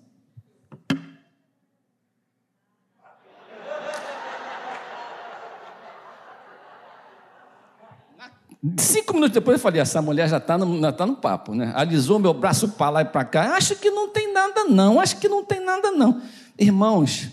Cinco 8.79 9.13
minutos 9.15 9.35
depois 9.35 9.57
eu 9.57 9.63
falei, 9.63 9.81
essa 9.81 10.01
mulher 10.01 10.29
já 10.29 10.39
está 10.39 10.57
no, 10.57 10.93
tá 10.93 11.07
no 11.07 11.17
papo, 11.17 11.55
né? 11.55 11.73
Alisou 11.75 12.19
meu 12.19 12.33
braço 12.33 12.71
para 12.71 12.91
lá 12.91 13.03
e 13.03 13.05
para 13.05 13.25
cá. 13.25 13.55
Acho 13.55 13.77
que 13.77 13.91
não 13.91 14.09
tem 14.09 14.33
nada 14.33 14.65
não, 14.65 14.99
acho 14.99 15.19
que 15.19 15.29
não 15.29 15.45
tem 15.45 15.61
nada 15.61 15.91
não. 15.91 16.21
Irmãos, 16.59 17.29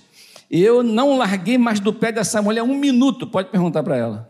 eu 0.51 0.83
não 0.83 1.17
larguei 1.17 1.57
mais 1.57 1.79
do 1.79 1.93
pé 1.93 2.11
dessa 2.11 2.41
mulher 2.41 2.61
um 2.63 2.77
minuto, 2.77 3.25
pode 3.25 3.49
perguntar 3.49 3.83
para 3.83 3.97
ela. 3.97 4.29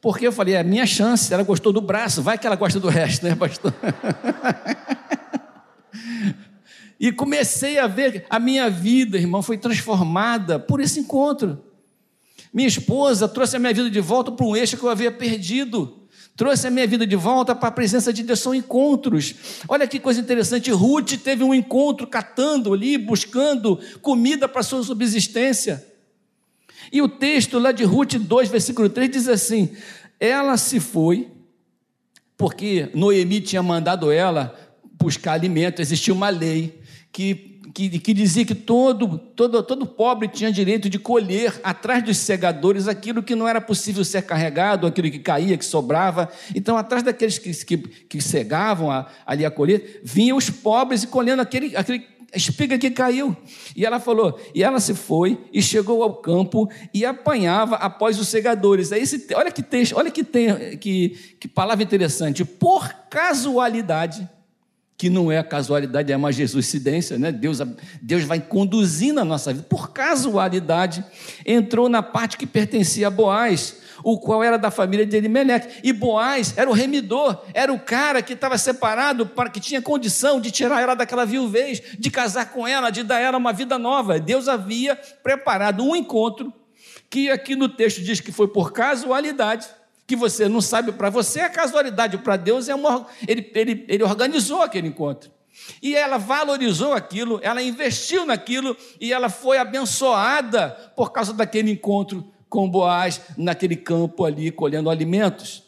Porque 0.00 0.26
eu 0.26 0.32
falei, 0.32 0.54
é 0.54 0.62
minha 0.62 0.86
chance, 0.86 1.34
ela 1.34 1.42
gostou 1.42 1.72
do 1.72 1.80
braço, 1.80 2.22
vai 2.22 2.38
que 2.38 2.46
ela 2.46 2.56
gosta 2.56 2.78
do 2.78 2.88
resto, 2.88 3.26
né, 3.26 3.34
pastor? 3.34 3.74
E 7.00 7.12
comecei 7.12 7.78
a 7.78 7.86
ver 7.86 8.26
a 8.28 8.40
minha 8.40 8.68
vida, 8.68 9.16
irmão, 9.16 9.40
foi 9.40 9.56
transformada 9.56 10.58
por 10.58 10.80
esse 10.80 10.98
encontro. 10.98 11.62
Minha 12.52 12.66
esposa 12.66 13.28
trouxe 13.28 13.56
a 13.56 13.58
minha 13.58 13.72
vida 13.72 13.88
de 13.88 14.00
volta 14.00 14.32
para 14.32 14.44
um 14.44 14.56
eixo 14.56 14.76
que 14.76 14.82
eu 14.82 14.90
havia 14.90 15.12
perdido. 15.12 15.97
Trouxe 16.38 16.68
a 16.68 16.70
minha 16.70 16.86
vida 16.86 17.04
de 17.04 17.16
volta 17.16 17.52
para 17.52 17.68
a 17.68 17.72
presença 17.72 18.12
de 18.12 18.22
Deus. 18.22 18.38
São 18.38 18.54
encontros. 18.54 19.34
Olha 19.68 19.88
que 19.88 19.98
coisa 19.98 20.20
interessante. 20.20 20.70
Ruth 20.70 21.14
teve 21.16 21.42
um 21.42 21.52
encontro 21.52 22.06
catando 22.06 22.72
ali, 22.72 22.96
buscando 22.96 23.76
comida 24.00 24.48
para 24.48 24.62
sua 24.62 24.84
subsistência. 24.84 25.84
E 26.92 27.02
o 27.02 27.08
texto 27.08 27.58
lá 27.58 27.72
de 27.72 27.82
Ruth 27.82 28.14
2, 28.14 28.50
versículo 28.50 28.88
3 28.88 29.10
diz 29.10 29.26
assim: 29.26 29.70
Ela 30.20 30.56
se 30.56 30.78
foi, 30.78 31.28
porque 32.36 32.88
Noemi 32.94 33.40
tinha 33.40 33.60
mandado 33.60 34.12
ela 34.12 34.56
buscar 34.92 35.32
alimento, 35.32 35.82
existia 35.82 36.14
uma 36.14 36.28
lei 36.28 36.80
que, 37.10 37.47
que, 37.74 37.98
que, 37.98 38.14
dizia 38.14 38.44
que 38.44 38.54
todo, 38.54 39.18
todo, 39.18 39.62
todo 39.62 39.86
pobre 39.86 40.28
tinha 40.28 40.50
direito 40.50 40.88
de 40.88 40.98
colher 40.98 41.60
atrás 41.62 42.02
dos 42.02 42.16
segadores 42.16 42.88
aquilo 42.88 43.22
que 43.22 43.34
não 43.34 43.48
era 43.48 43.60
possível 43.60 44.04
ser 44.04 44.22
carregado, 44.22 44.86
aquilo 44.86 45.10
que 45.10 45.18
caía, 45.18 45.56
que 45.56 45.64
sobrava. 45.64 46.28
Então, 46.54 46.76
atrás 46.76 47.02
daqueles 47.02 47.38
que, 47.38 47.52
que, 47.64 47.76
que 47.76 48.20
cegavam 48.20 48.90
a, 48.90 49.06
ali 49.26 49.44
a 49.44 49.50
colher, 49.50 50.00
vinham 50.04 50.36
os 50.36 50.48
pobres 50.48 51.02
e 51.02 51.06
colhendo 51.06 51.42
aquele, 51.42 51.76
aquele 51.76 52.06
espiga 52.34 52.78
que 52.78 52.90
caiu. 52.90 53.36
E 53.74 53.84
ela 53.84 53.98
falou, 53.98 54.38
e 54.54 54.62
ela 54.62 54.80
se 54.80 54.94
foi 54.94 55.38
e 55.52 55.62
chegou 55.62 56.02
ao 56.02 56.14
campo 56.16 56.68
e 56.92 57.04
apanhava 57.04 57.76
após 57.76 58.18
os 58.18 58.28
segadores. 58.28 58.92
Aí 58.92 59.02
esse, 59.02 59.26
olha 59.34 59.50
que 59.50 59.62
texto, 59.62 59.96
olha 59.96 60.10
que, 60.10 60.24
tem, 60.24 60.76
que, 60.78 61.10
que 61.40 61.48
palavra 61.48 61.84
interessante. 61.84 62.44
Por 62.44 62.88
casualidade, 63.10 64.28
que 64.98 65.08
não 65.08 65.30
é 65.30 65.40
casualidade, 65.44 66.12
é 66.12 66.16
uma 66.16 66.32
jesuicidência, 66.32 67.16
né? 67.16 67.30
Deus, 67.30 67.60
Deus 68.02 68.24
vai 68.24 68.40
conduzindo 68.40 69.20
a 69.20 69.24
nossa 69.24 69.52
vida. 69.52 69.64
Por 69.68 69.92
casualidade, 69.92 71.04
entrou 71.46 71.88
na 71.88 72.02
parte 72.02 72.36
que 72.36 72.44
pertencia 72.44 73.06
a 73.06 73.10
Boaz, 73.10 73.76
o 74.02 74.18
qual 74.18 74.42
era 74.42 74.58
da 74.58 74.72
família 74.72 75.06
de 75.06 75.16
Elimelec. 75.16 75.68
E 75.84 75.92
Boaz 75.92 76.52
era 76.56 76.68
o 76.68 76.72
remidor, 76.72 77.44
era 77.54 77.72
o 77.72 77.78
cara 77.78 78.20
que 78.20 78.32
estava 78.32 78.58
separado, 78.58 79.24
para 79.24 79.48
que 79.48 79.60
tinha 79.60 79.80
condição 79.80 80.40
de 80.40 80.50
tirar 80.50 80.82
ela 80.82 80.96
daquela 80.96 81.24
viuvez, 81.24 81.80
de 81.96 82.10
casar 82.10 82.46
com 82.46 82.66
ela, 82.66 82.90
de 82.90 83.04
dar 83.04 83.20
ela 83.20 83.38
uma 83.38 83.52
vida 83.52 83.78
nova. 83.78 84.18
Deus 84.18 84.48
havia 84.48 84.96
preparado 85.22 85.84
um 85.84 85.94
encontro 85.94 86.52
que 87.08 87.30
aqui 87.30 87.54
no 87.54 87.68
texto 87.68 88.02
diz 88.02 88.20
que 88.20 88.32
foi 88.32 88.48
por 88.48 88.72
casualidade 88.72 89.68
que 90.08 90.16
você 90.16 90.48
não 90.48 90.62
sabe, 90.62 90.90
para 90.92 91.10
você 91.10 91.40
é 91.40 91.48
casualidade, 91.50 92.16
para 92.16 92.38
Deus 92.38 92.66
é 92.66 92.74
uma. 92.74 93.06
Ele, 93.28 93.52
ele, 93.54 93.84
ele 93.86 94.02
organizou 94.02 94.62
aquele 94.62 94.88
encontro. 94.88 95.30
E 95.82 95.94
ela 95.94 96.16
valorizou 96.16 96.94
aquilo, 96.94 97.38
ela 97.42 97.62
investiu 97.62 98.24
naquilo 98.24 98.74
e 98.98 99.12
ela 99.12 99.28
foi 99.28 99.58
abençoada 99.58 100.70
por 100.96 101.12
causa 101.12 101.34
daquele 101.34 101.70
encontro 101.70 102.26
com 102.48 102.70
Boaz 102.70 103.20
naquele 103.36 103.76
campo 103.76 104.24
ali 104.24 104.50
colhendo 104.50 104.88
alimentos. 104.88 105.62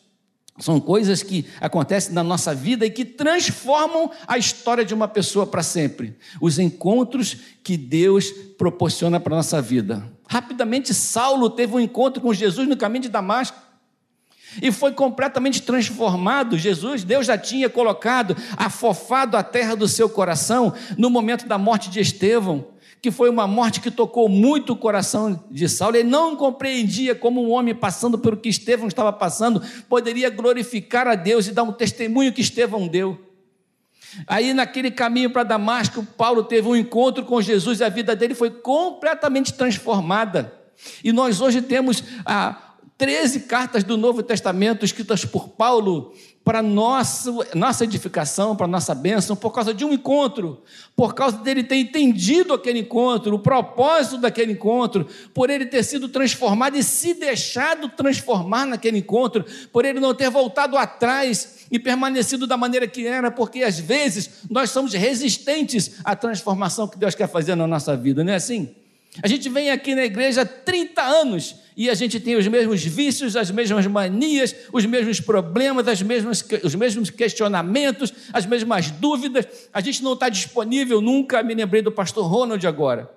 São 0.58 0.80
coisas 0.80 1.22
que 1.22 1.46
acontecem 1.60 2.14
na 2.14 2.22
nossa 2.22 2.54
vida 2.54 2.86
e 2.86 2.90
que 2.90 3.04
transformam 3.04 4.10
a 4.26 4.38
história 4.38 4.86
de 4.86 4.94
uma 4.94 5.08
pessoa 5.08 5.46
para 5.46 5.62
sempre. 5.62 6.16
Os 6.40 6.58
encontros 6.58 7.36
que 7.62 7.76
Deus 7.76 8.30
proporciona 8.56 9.20
para 9.20 9.34
a 9.34 9.38
nossa 9.38 9.60
vida. 9.60 10.02
Rapidamente, 10.26 10.94
Saulo 10.94 11.50
teve 11.50 11.74
um 11.74 11.80
encontro 11.80 12.22
com 12.22 12.32
Jesus 12.32 12.66
no 12.66 12.76
caminho 12.76 13.02
de 13.02 13.08
Damasco 13.10 13.69
e 14.60 14.72
foi 14.72 14.92
completamente 14.92 15.62
transformado. 15.62 16.58
Jesus, 16.58 17.04
Deus 17.04 17.26
já 17.26 17.36
tinha 17.36 17.68
colocado, 17.68 18.36
afofado 18.56 19.36
a 19.36 19.42
terra 19.42 19.74
do 19.74 19.86
seu 19.86 20.08
coração 20.08 20.72
no 20.96 21.10
momento 21.10 21.46
da 21.46 21.58
morte 21.58 21.90
de 21.90 22.00
Estevão, 22.00 22.66
que 23.02 23.10
foi 23.10 23.30
uma 23.30 23.46
morte 23.46 23.80
que 23.80 23.90
tocou 23.90 24.28
muito 24.28 24.72
o 24.72 24.76
coração 24.76 25.44
de 25.50 25.68
Saulo. 25.68 25.96
Ele 25.96 26.08
não 26.08 26.36
compreendia 26.36 27.14
como 27.14 27.42
um 27.42 27.50
homem 27.50 27.74
passando 27.74 28.18
pelo 28.18 28.36
que 28.36 28.48
Estevão 28.48 28.88
estava 28.88 29.12
passando 29.12 29.62
poderia 29.88 30.28
glorificar 30.30 31.06
a 31.06 31.14
Deus 31.14 31.46
e 31.46 31.52
dar 31.52 31.62
um 31.62 31.72
testemunho 31.72 32.32
que 32.32 32.40
Estevão 32.40 32.86
deu. 32.86 33.26
Aí, 34.26 34.52
naquele 34.52 34.90
caminho 34.90 35.30
para 35.30 35.44
Damasco, 35.44 36.04
Paulo 36.16 36.42
teve 36.42 36.66
um 36.66 36.74
encontro 36.74 37.24
com 37.24 37.40
Jesus 37.40 37.80
e 37.80 37.84
a 37.84 37.88
vida 37.88 38.16
dele 38.16 38.34
foi 38.34 38.50
completamente 38.50 39.54
transformada. 39.54 40.52
E 41.04 41.12
nós 41.12 41.40
hoje 41.40 41.62
temos 41.62 42.02
a 42.24 42.69
13 43.00 43.40
cartas 43.40 43.82
do 43.82 43.96
Novo 43.96 44.22
Testamento 44.22 44.84
escritas 44.84 45.24
por 45.24 45.48
Paulo 45.48 46.12
para 46.44 46.60
nossa, 46.60 47.32
nossa 47.54 47.84
edificação, 47.84 48.54
para 48.54 48.66
nossa 48.66 48.94
bênção, 48.94 49.34
por 49.34 49.52
causa 49.52 49.72
de 49.72 49.86
um 49.86 49.92
encontro, 49.94 50.62
por 50.94 51.14
causa 51.14 51.38
dele 51.38 51.64
ter 51.64 51.76
entendido 51.76 52.52
aquele 52.52 52.80
encontro, 52.80 53.34
o 53.34 53.38
propósito 53.38 54.18
daquele 54.18 54.52
encontro, 54.52 55.06
por 55.32 55.48
ele 55.48 55.64
ter 55.64 55.82
sido 55.82 56.10
transformado 56.10 56.76
e 56.76 56.82
se 56.82 57.14
deixado 57.14 57.88
transformar 57.88 58.66
naquele 58.66 58.98
encontro, 58.98 59.46
por 59.72 59.86
ele 59.86 59.98
não 59.98 60.14
ter 60.14 60.28
voltado 60.28 60.76
atrás 60.76 61.66
e 61.70 61.78
permanecido 61.78 62.46
da 62.46 62.58
maneira 62.58 62.86
que 62.86 63.06
era, 63.06 63.30
porque 63.30 63.62
às 63.62 63.78
vezes 63.78 64.42
nós 64.50 64.68
somos 64.68 64.92
resistentes 64.92 66.00
à 66.04 66.14
transformação 66.14 66.86
que 66.86 66.98
Deus 66.98 67.14
quer 67.14 67.30
fazer 67.30 67.54
na 67.54 67.66
nossa 67.66 67.96
vida, 67.96 68.22
não 68.22 68.34
é 68.34 68.36
assim? 68.36 68.74
A 69.22 69.26
gente 69.26 69.48
vem 69.48 69.70
aqui 69.70 69.94
na 69.94 70.04
igreja 70.04 70.42
há 70.42 70.46
30 70.46 71.02
anos 71.02 71.56
e 71.76 71.90
a 71.90 71.94
gente 71.94 72.20
tem 72.20 72.36
os 72.36 72.46
mesmos 72.46 72.84
vícios, 72.84 73.34
as 73.34 73.50
mesmas 73.50 73.86
manias, 73.86 74.54
os 74.72 74.86
mesmos 74.86 75.20
problemas, 75.20 75.88
as 75.88 76.00
mesmas, 76.00 76.44
os 76.62 76.74
mesmos 76.74 77.10
questionamentos, 77.10 78.12
as 78.32 78.46
mesmas 78.46 78.90
dúvidas. 78.90 79.46
A 79.72 79.80
gente 79.80 80.02
não 80.02 80.12
está 80.12 80.28
disponível, 80.28 81.00
nunca 81.00 81.42
me 81.42 81.54
lembrei 81.54 81.82
do 81.82 81.90
pastor 81.90 82.26
Ronald 82.26 82.64
agora. 82.66 83.10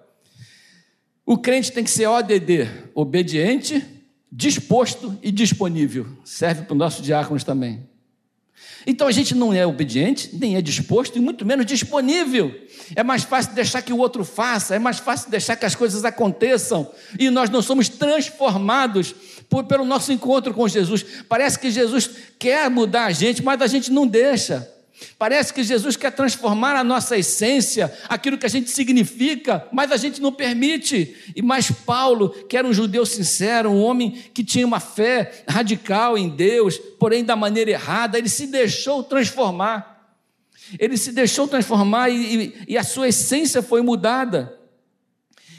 O 1.25 1.37
crente 1.37 1.71
tem 1.71 1.83
que 1.83 1.91
ser 1.91 2.07
ODD, 2.07 2.67
obediente, 2.95 3.83
disposto 4.31 5.17
e 5.21 5.31
disponível. 5.31 6.07
Serve 6.25 6.63
para 6.63 6.73
os 6.73 6.77
nossos 6.77 7.05
diáconos 7.05 7.43
também. 7.43 7.87
Então 8.85 9.07
a 9.07 9.11
gente 9.11 9.33
não 9.33 9.53
é 9.53 9.65
obediente, 9.65 10.29
nem 10.33 10.55
é 10.55 10.61
disposto 10.61 11.17
e 11.17 11.21
muito 11.21 11.45
menos 11.45 11.65
disponível. 11.65 12.53
É 12.95 13.03
mais 13.03 13.23
fácil 13.23 13.53
deixar 13.53 13.81
que 13.81 13.93
o 13.93 13.97
outro 13.97 14.25
faça, 14.25 14.75
é 14.75 14.79
mais 14.79 14.99
fácil 14.99 15.29
deixar 15.29 15.55
que 15.55 15.65
as 15.65 15.75
coisas 15.75 16.03
aconteçam 16.03 16.89
e 17.17 17.29
nós 17.29 17.49
não 17.49 17.61
somos 17.61 17.87
transformados 17.87 19.15
por, 19.49 19.63
pelo 19.65 19.85
nosso 19.85 20.11
encontro 20.11 20.53
com 20.53 20.67
Jesus. 20.67 21.05
Parece 21.29 21.59
que 21.59 21.71
Jesus 21.71 22.09
quer 22.39 22.69
mudar 22.69 23.05
a 23.05 23.11
gente, 23.11 23.43
mas 23.43 23.61
a 23.61 23.67
gente 23.67 23.91
não 23.91 24.07
deixa. 24.07 24.72
Parece 25.17 25.53
que 25.53 25.63
Jesus 25.63 25.95
quer 25.95 26.11
transformar 26.11 26.75
a 26.75 26.83
nossa 26.83 27.17
essência, 27.17 27.93
aquilo 28.09 28.37
que 28.37 28.45
a 28.45 28.49
gente 28.49 28.69
significa, 28.69 29.67
mas 29.71 29.91
a 29.91 29.97
gente 29.97 30.21
não 30.21 30.31
permite. 30.31 31.15
E 31.35 31.41
mais 31.41 31.71
Paulo, 31.71 32.29
que 32.29 32.57
era 32.57 32.67
um 32.67 32.73
judeu 32.73 33.05
sincero, 33.05 33.69
um 33.69 33.81
homem 33.81 34.11
que 34.33 34.43
tinha 34.43 34.65
uma 34.65 34.79
fé 34.79 35.43
radical 35.47 36.17
em 36.17 36.29
Deus, 36.29 36.77
porém 36.99 37.23
da 37.23 37.35
maneira 37.35 37.71
errada, 37.71 38.17
ele 38.17 38.29
se 38.29 38.47
deixou 38.47 39.03
transformar. 39.03 39.93
Ele 40.79 40.97
se 40.97 41.11
deixou 41.11 41.47
transformar 41.47 42.09
e, 42.09 42.15
e, 42.15 42.55
e 42.69 42.77
a 42.77 42.83
sua 42.83 43.09
essência 43.09 43.61
foi 43.61 43.81
mudada. 43.81 44.57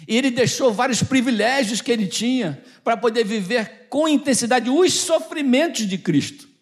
E 0.06 0.16
ele 0.16 0.30
deixou 0.30 0.72
vários 0.72 1.02
privilégios 1.02 1.80
que 1.80 1.90
ele 1.90 2.06
tinha 2.06 2.62
para 2.82 2.96
poder 2.96 3.24
viver 3.24 3.86
com 3.88 4.08
intensidade 4.08 4.68
os 4.68 4.92
sofrimentos 4.92 5.86
de 5.86 5.96
Cristo. 5.96 6.53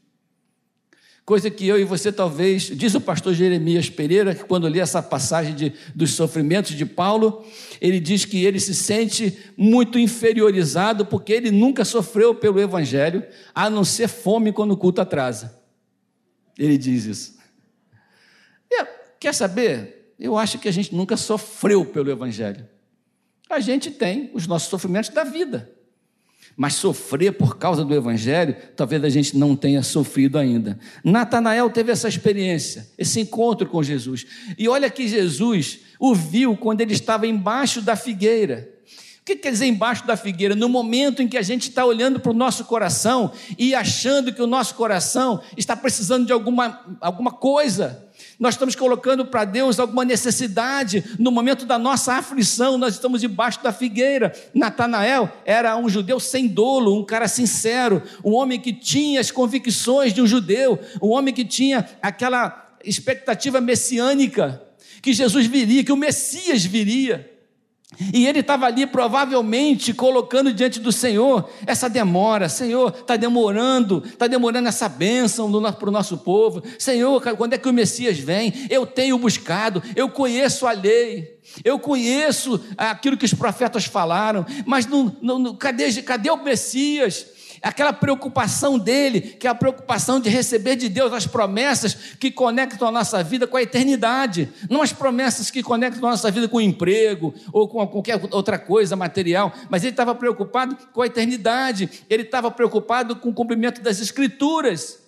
Coisa 1.24 1.48
que 1.48 1.66
eu 1.66 1.78
e 1.78 1.84
você 1.84 2.10
talvez, 2.10 2.64
diz 2.64 2.94
o 2.96 3.00
pastor 3.00 3.32
Jeremias 3.32 3.88
Pereira, 3.88 4.34
que 4.34 4.44
quando 4.44 4.66
lê 4.66 4.80
essa 4.80 5.00
passagem 5.00 5.54
de, 5.54 5.72
dos 5.94 6.14
sofrimentos 6.14 6.74
de 6.74 6.84
Paulo, 6.84 7.44
ele 7.80 8.00
diz 8.00 8.24
que 8.24 8.44
ele 8.44 8.58
se 8.58 8.74
sente 8.74 9.38
muito 9.56 10.00
inferiorizado 10.00 11.06
porque 11.06 11.32
ele 11.32 11.52
nunca 11.52 11.84
sofreu 11.84 12.34
pelo 12.34 12.60
Evangelho, 12.60 13.24
a 13.54 13.70
não 13.70 13.84
ser 13.84 14.08
fome 14.08 14.52
quando 14.52 14.72
o 14.72 14.76
culto 14.76 15.00
atrasa. 15.00 15.62
Ele 16.58 16.76
diz 16.76 17.04
isso. 17.04 17.38
E, 18.68 18.84
quer 19.20 19.32
saber? 19.32 20.14
Eu 20.18 20.36
acho 20.36 20.58
que 20.58 20.68
a 20.68 20.72
gente 20.72 20.92
nunca 20.92 21.16
sofreu 21.16 21.84
pelo 21.84 22.10
Evangelho. 22.10 22.68
A 23.48 23.60
gente 23.60 23.92
tem 23.92 24.30
os 24.34 24.48
nossos 24.48 24.68
sofrimentos 24.68 25.10
da 25.10 25.22
vida. 25.22 25.71
Mas 26.56 26.74
sofrer 26.74 27.32
por 27.32 27.56
causa 27.56 27.84
do 27.84 27.94
Evangelho, 27.94 28.54
talvez 28.76 29.02
a 29.02 29.08
gente 29.08 29.36
não 29.36 29.56
tenha 29.56 29.82
sofrido 29.82 30.38
ainda. 30.38 30.78
Natanael 31.02 31.70
teve 31.70 31.90
essa 31.90 32.08
experiência, 32.08 32.88
esse 32.98 33.20
encontro 33.20 33.66
com 33.66 33.82
Jesus. 33.82 34.26
E 34.58 34.68
olha 34.68 34.90
que 34.90 35.08
Jesus 35.08 35.80
o 35.98 36.14
viu 36.14 36.56
quando 36.56 36.80
ele 36.80 36.92
estava 36.92 37.26
embaixo 37.26 37.80
da 37.80 37.96
figueira. 37.96 38.68
O 39.22 39.24
que 39.24 39.36
quer 39.36 39.52
dizer 39.52 39.66
embaixo 39.66 40.04
da 40.04 40.16
figueira? 40.16 40.56
No 40.56 40.68
momento 40.68 41.22
em 41.22 41.28
que 41.28 41.38
a 41.38 41.42
gente 41.42 41.68
está 41.68 41.84
olhando 41.86 42.18
para 42.18 42.32
o 42.32 42.34
nosso 42.34 42.64
coração 42.64 43.30
e 43.56 43.72
achando 43.72 44.32
que 44.32 44.42
o 44.42 44.48
nosso 44.48 44.74
coração 44.74 45.40
está 45.56 45.76
precisando 45.76 46.26
de 46.26 46.32
alguma, 46.32 46.84
alguma 47.00 47.30
coisa, 47.30 48.04
nós 48.38 48.54
estamos 48.54 48.74
colocando 48.74 49.24
para 49.26 49.44
Deus 49.44 49.78
alguma 49.78 50.04
necessidade, 50.04 51.04
no 51.18 51.30
momento 51.30 51.64
da 51.64 51.78
nossa 51.78 52.14
aflição, 52.14 52.76
nós 52.78 52.94
estamos 52.94 53.20
debaixo 53.20 53.62
da 53.62 53.72
figueira. 53.72 54.32
Natanael 54.54 55.30
era 55.44 55.76
um 55.76 55.88
judeu 55.88 56.18
sem 56.18 56.46
dolo, 56.48 56.98
um 56.98 57.04
cara 57.04 57.28
sincero, 57.28 58.02
um 58.24 58.32
homem 58.32 58.60
que 58.60 58.72
tinha 58.72 59.20
as 59.20 59.30
convicções 59.30 60.12
de 60.12 60.20
um 60.20 60.26
judeu, 60.26 60.78
um 61.00 61.10
homem 61.10 61.32
que 61.32 61.44
tinha 61.44 61.88
aquela 62.00 62.76
expectativa 62.84 63.60
messiânica 63.60 64.60
que 65.02 65.12
Jesus 65.12 65.46
viria, 65.46 65.82
que 65.82 65.92
o 65.92 65.96
Messias 65.96 66.64
viria. 66.64 67.31
E 68.12 68.26
ele 68.26 68.40
estava 68.40 68.66
ali 68.66 68.86
provavelmente 68.86 69.92
colocando 69.92 70.52
diante 70.52 70.80
do 70.80 70.90
Senhor 70.90 71.48
essa 71.66 71.88
demora. 71.88 72.48
Senhor, 72.48 72.94
está 72.98 73.16
demorando, 73.16 74.02
está 74.04 74.26
demorando 74.26 74.68
essa 74.68 74.88
bênção 74.88 75.50
para 75.72 75.88
o 75.88 75.92
nosso 75.92 76.18
povo. 76.18 76.62
Senhor, 76.78 77.20
quando 77.36 77.52
é 77.54 77.58
que 77.58 77.68
o 77.68 77.72
Messias 77.72 78.18
vem? 78.18 78.52
Eu 78.70 78.86
tenho 78.86 79.18
buscado, 79.18 79.82
eu 79.94 80.08
conheço 80.08 80.66
a 80.66 80.72
lei, 80.72 81.38
eu 81.64 81.78
conheço 81.78 82.60
aquilo 82.76 83.16
que 83.16 83.24
os 83.24 83.34
profetas 83.34 83.84
falaram, 83.84 84.46
mas 84.64 84.86
no, 84.86 85.16
no, 85.20 85.54
cadê, 85.56 85.90
cadê 86.02 86.30
o 86.30 86.42
Messias? 86.42 87.26
Aquela 87.68 87.92
preocupação 87.92 88.78
dele, 88.78 89.20
que 89.20 89.46
é 89.46 89.50
a 89.50 89.54
preocupação 89.54 90.18
de 90.20 90.28
receber 90.28 90.76
de 90.76 90.88
Deus 90.88 91.12
as 91.12 91.26
promessas 91.26 91.94
que 92.18 92.30
conectam 92.30 92.88
a 92.88 92.92
nossa 92.92 93.22
vida 93.22 93.46
com 93.46 93.56
a 93.56 93.62
eternidade, 93.62 94.48
não 94.68 94.82
as 94.82 94.92
promessas 94.92 95.50
que 95.50 95.62
conectam 95.62 96.08
a 96.08 96.12
nossa 96.12 96.30
vida 96.30 96.48
com 96.48 96.56
o 96.56 96.60
emprego 96.60 97.34
ou 97.52 97.68
com 97.68 97.86
qualquer 97.86 98.20
outra 98.30 98.58
coisa 98.58 98.96
material, 98.96 99.52
mas 99.70 99.82
ele 99.82 99.92
estava 99.92 100.14
preocupado 100.14 100.76
com 100.92 101.02
a 101.02 101.06
eternidade, 101.06 101.88
ele 102.08 102.22
estava 102.22 102.50
preocupado 102.50 103.16
com 103.16 103.28
o 103.28 103.34
cumprimento 103.34 103.80
das 103.80 104.00
Escrituras. 104.00 105.01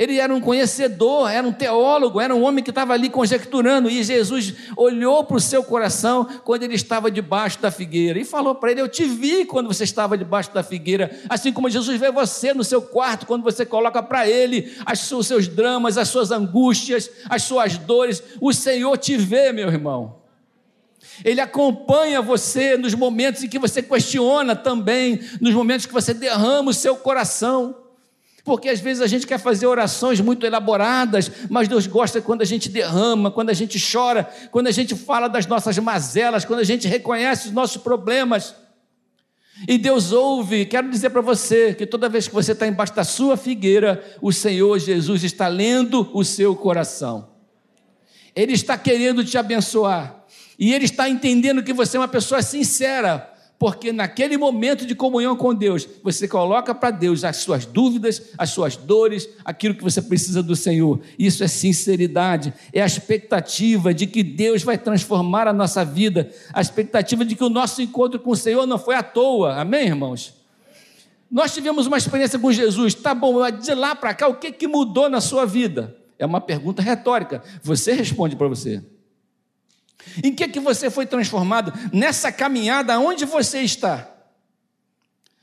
Ele 0.00 0.18
era 0.18 0.34
um 0.34 0.40
conhecedor, 0.40 1.30
era 1.30 1.46
um 1.46 1.52
teólogo, 1.52 2.22
era 2.22 2.34
um 2.34 2.42
homem 2.42 2.64
que 2.64 2.70
estava 2.70 2.94
ali 2.94 3.10
conjecturando. 3.10 3.90
E 3.90 4.02
Jesus 4.02 4.54
olhou 4.74 5.22
para 5.24 5.36
o 5.36 5.40
seu 5.40 5.62
coração 5.62 6.24
quando 6.42 6.62
ele 6.62 6.74
estava 6.74 7.10
debaixo 7.10 7.60
da 7.60 7.70
figueira 7.70 8.18
e 8.18 8.24
falou 8.24 8.54
para 8.54 8.70
ele: 8.70 8.80
Eu 8.80 8.88
te 8.88 9.04
vi 9.04 9.44
quando 9.44 9.66
você 9.66 9.84
estava 9.84 10.16
debaixo 10.16 10.54
da 10.54 10.62
figueira. 10.62 11.10
Assim 11.28 11.52
como 11.52 11.68
Jesus 11.68 12.00
vê 12.00 12.10
você 12.10 12.54
no 12.54 12.64
seu 12.64 12.80
quarto, 12.80 13.26
quando 13.26 13.42
você 13.42 13.66
coloca 13.66 14.02
para 14.02 14.26
ele 14.26 14.74
os 14.90 15.26
seus 15.26 15.46
dramas, 15.46 15.98
as 15.98 16.08
suas 16.08 16.30
angústias, 16.30 17.10
as 17.28 17.42
suas 17.42 17.76
dores. 17.76 18.22
O 18.40 18.54
Senhor 18.54 18.96
te 18.96 19.18
vê, 19.18 19.52
meu 19.52 19.68
irmão. 19.68 20.16
Ele 21.22 21.42
acompanha 21.42 22.22
você 22.22 22.74
nos 22.74 22.94
momentos 22.94 23.42
em 23.42 23.48
que 23.50 23.58
você 23.58 23.82
questiona 23.82 24.56
também, 24.56 25.20
nos 25.42 25.52
momentos 25.52 25.84
que 25.84 25.92
você 25.92 26.14
derrama 26.14 26.70
o 26.70 26.74
seu 26.74 26.96
coração. 26.96 27.89
Porque 28.44 28.68
às 28.68 28.80
vezes 28.80 29.02
a 29.02 29.06
gente 29.06 29.26
quer 29.26 29.38
fazer 29.38 29.66
orações 29.66 30.20
muito 30.20 30.46
elaboradas, 30.46 31.30
mas 31.48 31.68
Deus 31.68 31.86
gosta 31.86 32.20
quando 32.20 32.42
a 32.42 32.44
gente 32.44 32.68
derrama, 32.68 33.30
quando 33.30 33.50
a 33.50 33.54
gente 33.54 33.78
chora, 33.80 34.24
quando 34.50 34.66
a 34.66 34.70
gente 34.70 34.94
fala 34.94 35.28
das 35.28 35.46
nossas 35.46 35.78
mazelas, 35.78 36.44
quando 36.44 36.60
a 36.60 36.64
gente 36.64 36.88
reconhece 36.88 37.48
os 37.48 37.52
nossos 37.52 37.82
problemas. 37.82 38.54
E 39.68 39.76
Deus 39.76 40.10
ouve, 40.10 40.64
quero 40.64 40.88
dizer 40.90 41.10
para 41.10 41.20
você 41.20 41.74
que 41.74 41.84
toda 41.84 42.08
vez 42.08 42.26
que 42.26 42.34
você 42.34 42.52
está 42.52 42.66
embaixo 42.66 42.94
da 42.94 43.04
sua 43.04 43.36
figueira, 43.36 44.02
o 44.22 44.32
Senhor 44.32 44.78
Jesus 44.78 45.22
está 45.22 45.48
lendo 45.48 46.08
o 46.14 46.24
seu 46.24 46.56
coração. 46.56 47.28
Ele 48.34 48.52
está 48.52 48.78
querendo 48.78 49.24
te 49.24 49.36
abençoar. 49.36 50.24
E 50.58 50.74
Ele 50.74 50.84
está 50.84 51.08
entendendo 51.08 51.62
que 51.62 51.72
você 51.72 51.96
é 51.96 52.00
uma 52.00 52.08
pessoa 52.08 52.42
sincera, 52.42 53.29
porque 53.60 53.92
naquele 53.92 54.38
momento 54.38 54.86
de 54.86 54.94
comunhão 54.94 55.36
com 55.36 55.54
Deus, 55.54 55.86
você 56.02 56.26
coloca 56.26 56.74
para 56.74 56.90
Deus 56.90 57.24
as 57.24 57.36
suas 57.36 57.66
dúvidas, 57.66 58.32
as 58.38 58.48
suas 58.48 58.74
dores, 58.74 59.28
aquilo 59.44 59.74
que 59.74 59.84
você 59.84 60.00
precisa 60.00 60.42
do 60.42 60.56
Senhor. 60.56 60.98
Isso 61.18 61.44
é 61.44 61.46
sinceridade, 61.46 62.54
é 62.72 62.80
a 62.80 62.86
expectativa 62.86 63.92
de 63.92 64.06
que 64.06 64.22
Deus 64.22 64.62
vai 64.62 64.78
transformar 64.78 65.46
a 65.46 65.52
nossa 65.52 65.84
vida, 65.84 66.30
a 66.54 66.62
expectativa 66.62 67.22
de 67.22 67.36
que 67.36 67.44
o 67.44 67.50
nosso 67.50 67.82
encontro 67.82 68.18
com 68.18 68.30
o 68.30 68.36
Senhor 68.36 68.64
não 68.64 68.78
foi 68.78 68.94
à 68.94 69.02
toa. 69.02 69.56
Amém, 69.56 69.88
irmãos? 69.88 70.32
Nós 71.30 71.52
tivemos 71.52 71.86
uma 71.86 71.98
experiência 71.98 72.38
com 72.38 72.50
Jesus, 72.50 72.94
tá 72.94 73.14
bom, 73.14 73.42
de 73.50 73.74
lá 73.74 73.94
para 73.94 74.14
cá, 74.14 74.26
o 74.26 74.36
que, 74.36 74.52
que 74.52 74.66
mudou 74.66 75.10
na 75.10 75.20
sua 75.20 75.44
vida? 75.44 75.94
É 76.18 76.24
uma 76.24 76.40
pergunta 76.40 76.80
retórica. 76.80 77.42
Você 77.62 77.92
responde 77.92 78.36
para 78.36 78.48
você. 78.48 78.82
Em 80.22 80.34
que 80.34 80.48
que 80.48 80.60
você 80.60 80.90
foi 80.90 81.06
transformado 81.06 81.72
nessa 81.92 82.30
caminhada 82.32 82.98
onde 82.98 83.24
você 83.24 83.60
está? 83.60 84.10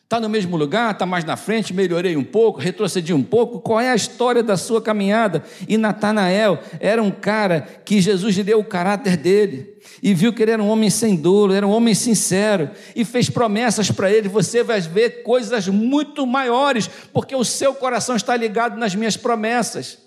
Está 0.07 0.21
no 0.21 0.29
mesmo 0.29 0.55
lugar, 0.55 0.93
está 0.93 1.05
mais 1.05 1.25
na 1.25 1.35
frente, 1.35 1.73
melhorei 1.73 2.15
um 2.15 2.23
pouco, 2.23 2.61
retrocedi 2.61 3.13
um 3.13 3.21
pouco. 3.21 3.59
Qual 3.59 3.77
é 3.77 3.91
a 3.91 3.95
história 3.95 4.41
da 4.41 4.55
sua 4.55 4.81
caminhada? 4.81 5.43
E 5.67 5.77
Natanael 5.77 6.59
era 6.79 7.03
um 7.03 7.11
cara 7.11 7.67
que 7.83 7.99
Jesus 7.99 8.37
lhe 8.37 8.41
deu 8.41 8.57
o 8.57 8.63
caráter 8.63 9.17
dele 9.17 9.77
e 10.01 10.13
viu 10.13 10.31
que 10.31 10.41
ele 10.41 10.51
era 10.51 10.63
um 10.63 10.69
homem 10.69 10.89
sem 10.89 11.13
dolo, 11.13 11.53
era 11.53 11.67
um 11.67 11.71
homem 11.71 11.93
sincero 11.93 12.69
e 12.95 13.03
fez 13.03 13.29
promessas 13.29 13.91
para 13.91 14.09
ele. 14.09 14.29
Você 14.29 14.63
vai 14.63 14.79
ver 14.79 15.23
coisas 15.23 15.67
muito 15.67 16.25
maiores, 16.25 16.89
porque 17.11 17.35
o 17.35 17.43
seu 17.43 17.73
coração 17.73 18.15
está 18.15 18.33
ligado 18.37 18.77
nas 18.77 18.95
minhas 18.95 19.17
promessas. 19.17 20.06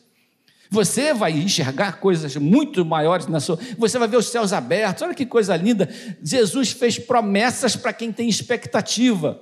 Você 0.70 1.12
vai 1.12 1.32
enxergar 1.32 1.98
coisas 1.98 2.36
muito 2.36 2.84
maiores 2.84 3.26
na 3.26 3.40
sua. 3.40 3.58
Você 3.76 3.98
vai 3.98 4.06
ver 4.06 4.16
os 4.16 4.28
céus 4.28 4.52
abertos. 4.52 5.02
Olha 5.02 5.14
que 5.14 5.26
coisa 5.26 5.56
linda. 5.56 5.88
Jesus 6.22 6.70
fez 6.70 6.96
promessas 6.96 7.74
para 7.74 7.92
quem 7.92 8.12
tem 8.12 8.28
expectativa. 8.28 9.40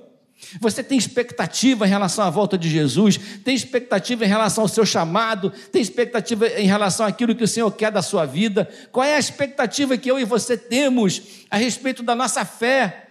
Você 0.59 0.81
tem 0.81 0.97
expectativa 0.97 1.85
em 1.85 1.89
relação 1.89 2.23
à 2.25 2.29
volta 2.29 2.57
de 2.57 2.69
Jesus, 2.69 3.19
tem 3.43 3.53
expectativa 3.53 4.23
em 4.23 4.27
relação 4.27 4.63
ao 4.63 4.69
seu 4.69 4.85
chamado, 4.85 5.51
tem 5.71 5.81
expectativa 5.81 6.47
em 6.47 6.65
relação 6.65 7.05
àquilo 7.05 7.35
que 7.35 7.43
o 7.43 7.47
Senhor 7.47 7.69
quer 7.71 7.91
da 7.91 8.01
sua 8.01 8.25
vida. 8.25 8.67
Qual 8.91 9.05
é 9.05 9.15
a 9.15 9.19
expectativa 9.19 9.97
que 9.97 10.09
eu 10.09 10.17
e 10.17 10.23
você 10.23 10.57
temos 10.57 11.21
a 11.51 11.57
respeito 11.57 12.01
da 12.01 12.15
nossa 12.15 12.45
fé? 12.45 13.08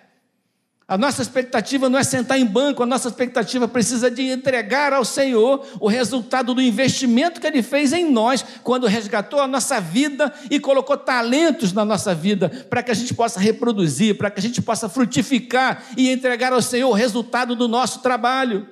A 0.88 0.96
nossa 0.96 1.20
expectativa 1.20 1.90
não 1.90 1.98
é 1.98 2.02
sentar 2.02 2.40
em 2.40 2.46
banco, 2.46 2.82
a 2.82 2.86
nossa 2.86 3.08
expectativa 3.08 3.68
precisa 3.68 4.10
de 4.10 4.22
entregar 4.22 4.94
ao 4.94 5.04
Senhor 5.04 5.66
o 5.78 5.86
resultado 5.86 6.54
do 6.54 6.62
investimento 6.62 7.42
que 7.42 7.46
Ele 7.46 7.62
fez 7.62 7.92
em 7.92 8.10
nós, 8.10 8.42
quando 8.64 8.86
resgatou 8.86 9.38
a 9.38 9.46
nossa 9.46 9.82
vida 9.82 10.32
e 10.50 10.58
colocou 10.58 10.96
talentos 10.96 11.74
na 11.74 11.84
nossa 11.84 12.14
vida, 12.14 12.48
para 12.70 12.82
que 12.82 12.90
a 12.90 12.94
gente 12.94 13.12
possa 13.12 13.38
reproduzir, 13.38 14.16
para 14.16 14.30
que 14.30 14.40
a 14.40 14.42
gente 14.42 14.62
possa 14.62 14.88
frutificar 14.88 15.84
e 15.94 16.10
entregar 16.10 16.54
ao 16.54 16.62
Senhor 16.62 16.88
o 16.88 16.94
resultado 16.94 17.54
do 17.54 17.68
nosso 17.68 18.00
trabalho. 18.00 18.66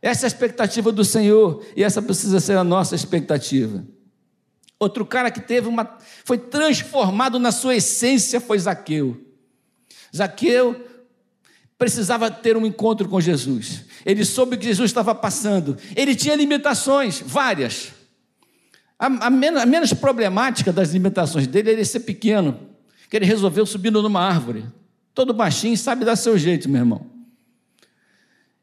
Essa 0.00 0.24
é 0.24 0.26
a 0.26 0.28
expectativa 0.28 0.90
do 0.90 1.04
Senhor 1.04 1.62
e 1.76 1.84
essa 1.84 2.00
precisa 2.00 2.40
ser 2.40 2.56
a 2.56 2.64
nossa 2.64 2.94
expectativa. 2.94 3.84
Outro 4.80 5.04
cara 5.04 5.30
que 5.30 5.42
teve 5.42 5.68
uma, 5.68 5.98
foi 6.24 6.38
transformado 6.38 7.38
na 7.38 7.52
sua 7.52 7.76
essência 7.76 8.40
foi 8.40 8.58
Zaqueu. 8.58 9.20
Zaqueu 10.16 10.91
precisava 11.82 12.30
ter 12.30 12.56
um 12.56 12.64
encontro 12.64 13.08
com 13.08 13.20
Jesus. 13.20 13.86
Ele 14.06 14.24
soube 14.24 14.56
que 14.56 14.64
Jesus 14.66 14.88
estava 14.88 15.12
passando. 15.16 15.76
Ele 15.96 16.14
tinha 16.14 16.36
limitações, 16.36 17.20
várias. 17.26 17.88
A, 18.96 19.06
a, 19.06 19.28
menos, 19.28 19.60
a 19.60 19.66
menos 19.66 19.92
problemática 19.92 20.72
das 20.72 20.92
limitações 20.92 21.48
dele 21.48 21.72
era 21.72 21.84
ser 21.84 22.00
pequeno, 22.00 22.56
que 23.10 23.16
ele 23.16 23.26
resolveu 23.26 23.66
subindo 23.66 24.00
numa 24.00 24.20
árvore. 24.20 24.64
Todo 25.12 25.34
baixinho 25.34 25.76
sabe 25.76 26.04
dar 26.04 26.14
seu 26.14 26.38
jeito, 26.38 26.68
meu 26.68 26.82
irmão. 26.82 27.10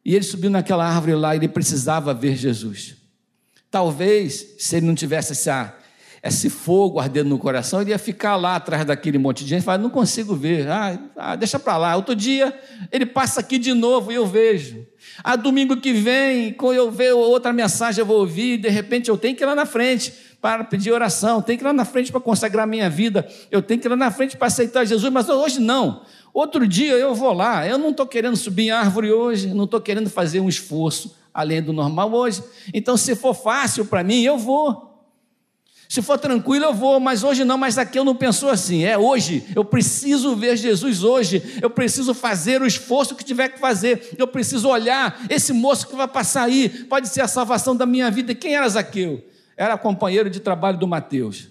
E 0.05 0.15
ele 0.15 0.23
subiu 0.23 0.49
naquela 0.49 0.87
árvore 0.87 1.13
lá, 1.15 1.35
ele 1.35 1.49
precisava 1.49 2.13
ver 2.13 2.37
Jesus. 2.37 2.95
Talvez, 3.69 4.55
se 4.59 4.77
ele 4.77 4.85
não 4.85 4.95
tivesse 4.95 5.33
essa 5.33 5.77
esse 6.21 6.49
fogo 6.49 6.99
ardendo 6.99 7.29
no 7.29 7.37
coração, 7.37 7.81
ele 7.81 7.91
ia 7.91 7.97
ficar 7.97 8.35
lá 8.35 8.55
atrás 8.55 8.85
daquele 8.85 9.17
monte 9.17 9.43
de 9.43 9.49
gente, 9.49 9.63
falar, 9.63 9.77
não 9.77 9.89
consigo 9.89 10.35
ver, 10.35 10.67
ah, 10.67 10.99
ah 11.15 11.35
deixa 11.35 11.57
para 11.57 11.77
lá. 11.77 11.95
Outro 11.95 12.15
dia, 12.15 12.57
ele 12.91 13.05
passa 13.05 13.39
aqui 13.39 13.57
de 13.57 13.73
novo 13.73 14.11
e 14.11 14.15
eu 14.15 14.25
vejo. 14.25 14.85
Ah, 15.23 15.35
domingo 15.35 15.77
que 15.77 15.93
vem, 15.93 16.53
quando 16.53 16.75
eu 16.75 16.91
ver 16.91 17.13
outra 17.13 17.53
mensagem, 17.53 18.01
eu 18.01 18.05
vou 18.05 18.19
ouvir, 18.19 18.57
de 18.57 18.69
repente 18.69 19.09
eu 19.09 19.17
tenho 19.17 19.35
que 19.35 19.43
ir 19.43 19.45
lá 19.45 19.55
na 19.55 19.65
frente 19.65 20.13
para 20.41 20.63
pedir 20.63 20.91
oração, 20.91 21.41
tenho 21.41 21.57
que 21.57 21.63
ir 21.63 21.67
lá 21.67 21.73
na 21.73 21.85
frente 21.85 22.11
para 22.11 22.21
consagrar 22.21 22.67
minha 22.67 22.89
vida, 22.89 23.27
eu 23.49 23.61
tenho 23.61 23.79
que 23.79 23.87
ir 23.87 23.89
lá 23.89 23.95
na 23.95 24.11
frente 24.11 24.37
para 24.37 24.47
aceitar 24.47 24.85
Jesus, 24.85 25.11
mas 25.11 25.29
hoje 25.29 25.59
não. 25.59 26.03
Outro 26.33 26.67
dia 26.67 26.93
eu 26.93 27.15
vou 27.15 27.33
lá, 27.33 27.67
eu 27.67 27.77
não 27.77 27.89
estou 27.89 28.05
querendo 28.05 28.35
subir 28.35 28.71
árvore 28.71 29.11
hoje, 29.11 29.53
não 29.53 29.65
estou 29.65 29.81
querendo 29.81 30.09
fazer 30.09 30.39
um 30.39 30.49
esforço 30.49 31.17
além 31.33 31.61
do 31.61 31.71
normal 31.71 32.11
hoje. 32.13 32.43
Então, 32.73 32.97
se 32.97 33.15
for 33.15 33.33
fácil 33.33 33.85
para 33.85 34.03
mim, 34.03 34.21
eu 34.21 34.37
vou. 34.37 34.88
Se 35.89 36.03
for 36.03 36.19
tranquilo, 36.19 36.65
eu 36.65 36.73
vou, 36.73 36.99
mas 36.99 37.23
hoje 37.23 37.43
não, 37.43 37.57
mas 37.57 37.79
aqui 37.79 37.97
eu 37.97 38.03
não 38.03 38.15
penso 38.15 38.47
assim. 38.47 38.83
É 38.83 38.95
hoje, 38.95 39.43
eu 39.55 39.65
preciso 39.65 40.35
ver 40.35 40.55
Jesus 40.55 41.03
hoje, 41.03 41.57
eu 41.59 41.69
preciso 41.69 42.13
fazer 42.13 42.61
o 42.61 42.67
esforço 42.67 43.15
que 43.15 43.23
tiver 43.23 43.49
que 43.49 43.59
fazer, 43.59 44.15
eu 44.15 44.27
preciso 44.27 44.69
olhar 44.69 45.19
esse 45.31 45.51
moço 45.51 45.87
que 45.87 45.95
vai 45.95 46.07
passar 46.07 46.43
aí, 46.43 46.69
pode 46.69 47.09
ser 47.09 47.21
a 47.21 47.27
salvação 47.27 47.75
da 47.75 47.87
minha 47.87 48.11
vida. 48.11 48.35
Quem 48.35 48.55
era 48.55 48.69
Zaqueu? 48.69 49.25
Era 49.57 49.75
companheiro 49.79 50.29
de 50.29 50.39
trabalho 50.39 50.77
do 50.77 50.87
Mateus. 50.87 51.47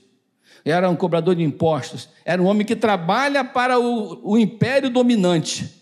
Era 0.65 0.89
um 0.89 0.95
cobrador 0.95 1.35
de 1.35 1.43
impostos, 1.43 2.09
era 2.25 2.41
um 2.41 2.47
homem 2.47 2.65
que 2.65 2.77
trabalha 2.77 3.43
para 3.43 3.81
o, 3.81 4.21
o 4.23 4.39
império 4.39 4.89
dominante 4.89 5.78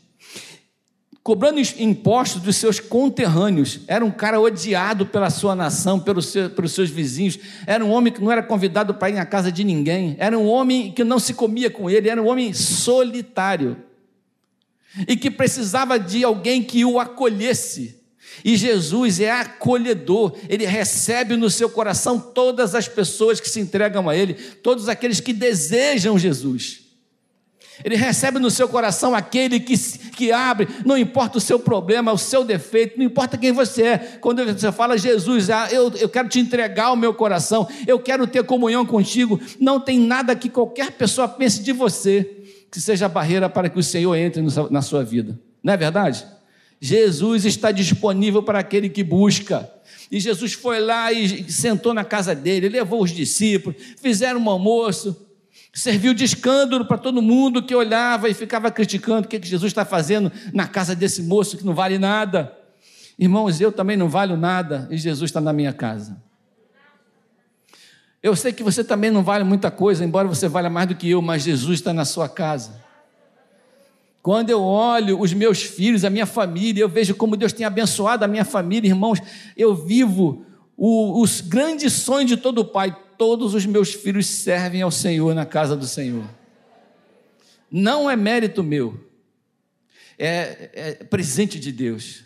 cobrando 1.27 1.59
impostos 1.59 2.41
dos 2.41 2.55
seus 2.55 2.79
conterrâneos. 2.79 3.81
Era 3.89 4.05
um 4.05 4.12
cara 4.12 4.41
odiado 4.41 5.05
pela 5.05 5.29
sua 5.29 5.57
nação, 5.57 5.99
pelos 5.99 6.27
seus, 6.27 6.53
pelos 6.53 6.71
seus 6.71 6.89
vizinhos. 6.89 7.37
Era 7.67 7.85
um 7.85 7.91
homem 7.91 8.12
que 8.12 8.23
não 8.23 8.31
era 8.31 8.45
convidado 8.45 8.95
para 8.95 9.11
ir 9.11 9.15
na 9.15 9.27
casa 9.27 9.51
de 9.51 9.65
ninguém. 9.65 10.15
Era 10.21 10.39
um 10.39 10.47
homem 10.47 10.93
que 10.93 11.03
não 11.03 11.19
se 11.19 11.35
comia 11.35 11.69
com 11.69 11.91
ele. 11.91 12.09
Era 12.09 12.23
um 12.23 12.29
homem 12.29 12.53
solitário. 12.53 13.77
E 15.09 15.17
que 15.17 15.29
precisava 15.29 15.99
de 15.99 16.23
alguém 16.23 16.62
que 16.62 16.85
o 16.85 17.01
acolhesse. 17.01 18.01
E 18.45 18.57
Jesus 18.57 19.19
é 19.19 19.33
acolhedor, 19.33 20.37
ele 20.49 20.65
recebe 20.65 21.35
no 21.37 21.51
seu 21.51 21.69
coração 21.69 22.21
todas 22.21 22.73
as 22.73 22.87
pessoas 22.87 23.41
que 23.41 23.51
se 23.51 23.59
entregam 23.59 24.09
a 24.09 24.15
ele, 24.15 24.35
todos 24.35 24.89
aqueles 24.89 25.19
que 25.19 25.33
desejam 25.33 26.17
Jesus. 26.17 26.86
Ele 27.85 27.97
recebe 27.97 28.39
no 28.39 28.51
seu 28.51 28.69
coração 28.69 29.15
aquele 29.15 29.61
que, 29.61 29.77
que 30.11 30.33
abre, 30.33 30.69
não 30.85 30.97
importa 30.97 31.39
o 31.39 31.41
seu 31.41 31.59
problema, 31.59 32.12
o 32.12 32.19
seu 32.19 32.45
defeito, 32.45 32.99
não 32.99 33.05
importa 33.05 33.37
quem 33.37 33.53
você 33.53 33.83
é. 33.83 33.99
Quando 34.21 34.45
você 34.45 34.73
fala, 34.73 34.97
Jesus, 34.97 35.51
ah, 35.51 35.69
eu, 35.71 35.93
eu 35.97 36.09
quero 36.09 36.29
te 36.29 36.41
entregar 36.41 36.93
o 36.93 36.97
meu 36.97 37.12
coração, 37.12 37.69
eu 37.87 37.99
quero 37.99 38.27
ter 38.27 38.45
comunhão 38.45 38.87
contigo, 38.87 39.41
não 39.61 39.79
tem 39.79 39.99
nada 39.99 40.35
que 40.35 40.49
qualquer 40.49 40.93
pessoa 40.93 41.29
pense 41.29 41.62
de 41.62 41.73
você 41.73 42.45
que 42.71 42.81
seja 42.81 43.09
barreira 43.09 43.49
para 43.49 43.69
que 43.69 43.79
o 43.79 43.83
Senhor 43.83 44.15
entre 44.17 44.43
na 44.71 44.83
sua 44.83 45.05
vida. 45.05 45.39
Não 45.62 45.73
é 45.73 45.77
verdade? 45.77 46.27
Jesus 46.81 47.45
está 47.45 47.71
disponível 47.71 48.43
para 48.43 48.59
aquele 48.59 48.89
que 48.89 49.03
busca. 49.03 49.71
E 50.11 50.21
Jesus 50.21 50.53
foi 50.53 50.81
lá 50.81 51.12
e 51.12 51.51
sentou 51.51 51.93
na 51.93 52.05
casa 52.05 52.35
dele, 52.35 52.69
levou 52.69 53.03
os 53.03 53.11
discípulos, 53.11 53.77
fizeram 54.01 54.41
um 54.41 54.51
almoço, 54.51 55.26
serviu 55.77 56.15
de 56.15 56.25
escândalo 56.25 56.87
para 56.87 56.97
todo 56.97 57.21
mundo 57.21 57.62
que 57.62 57.75
olhava 57.75 58.31
e 58.31 58.35
ficava 58.35 58.71
criticando 58.71 59.27
o 59.27 59.29
que, 59.29 59.39
que 59.39 59.47
Jesus 59.47 59.71
está 59.71 59.85
fazendo 59.85 60.33
na 60.53 60.67
casa 60.67 60.97
desse 60.97 61.23
moço 61.23 61.59
que 61.59 61.67
não 61.67 61.75
vale 61.75 61.99
nada. 61.99 62.51
Irmãos, 63.19 63.61
eu 63.61 63.71
também 63.71 63.95
não 63.95 64.09
valho 64.09 64.39
nada 64.39 64.89
e 64.91 64.97
Jesus 64.97 65.29
está 65.29 65.41
na 65.41 65.53
minha 65.53 65.75
casa. 65.75 66.17
Eu 68.23 68.35
sei 68.35 68.55
que 68.55 68.62
você 68.62 68.83
também 68.83 69.11
não 69.11 69.23
vale 69.23 69.45
muita 69.45 69.71
coisa, 69.71 70.03
embora 70.03 70.27
você 70.27 70.49
valha 70.49 70.71
mais 70.71 70.89
do 70.89 70.95
que 70.95 71.11
eu, 71.11 71.21
mas 71.21 71.43
Jesus 71.43 71.79
está 71.79 71.93
na 71.93 72.07
sua 72.07 72.27
casa. 72.27 72.83
Quando 74.23 74.49
eu 74.49 74.62
olho 74.62 75.21
os 75.21 75.35
meus 75.35 75.62
filhos, 75.62 76.05
a 76.05 76.11
minha 76.11 76.27
família, 76.27 76.81
eu 76.81 76.89
vejo 76.89 77.15
como 77.15 77.37
Deus 77.37 77.53
tem 77.53 77.67
abençoado 77.67 78.25
a 78.25 78.29
minha 78.29 78.47
família, 78.47 78.89
irmãos, 78.89 79.21
eu 79.55 79.75
vivo 79.75 80.45
o, 80.75 81.21
os 81.21 81.43
grandes 81.43 81.93
sonhos 81.93 82.31
de 82.31 82.37
todo 82.39 82.65
pai. 82.65 82.97
Todos 83.19 83.55
os 83.55 83.67
meus 83.67 83.95
filhos 83.95 84.27
servem 84.27 84.83
ao 84.83 84.91
Senhor 84.91 85.35
na 85.35 85.47
casa 85.47 85.77
do 85.77 85.87
Senhor. 85.87 86.29
Não 87.71 88.11
é 88.11 88.17
mérito 88.17 88.63
meu, 88.63 88.99
é, 90.19 90.71
é 90.73 90.93
presente 91.05 91.59
de 91.59 91.73
Deus. 91.73 92.25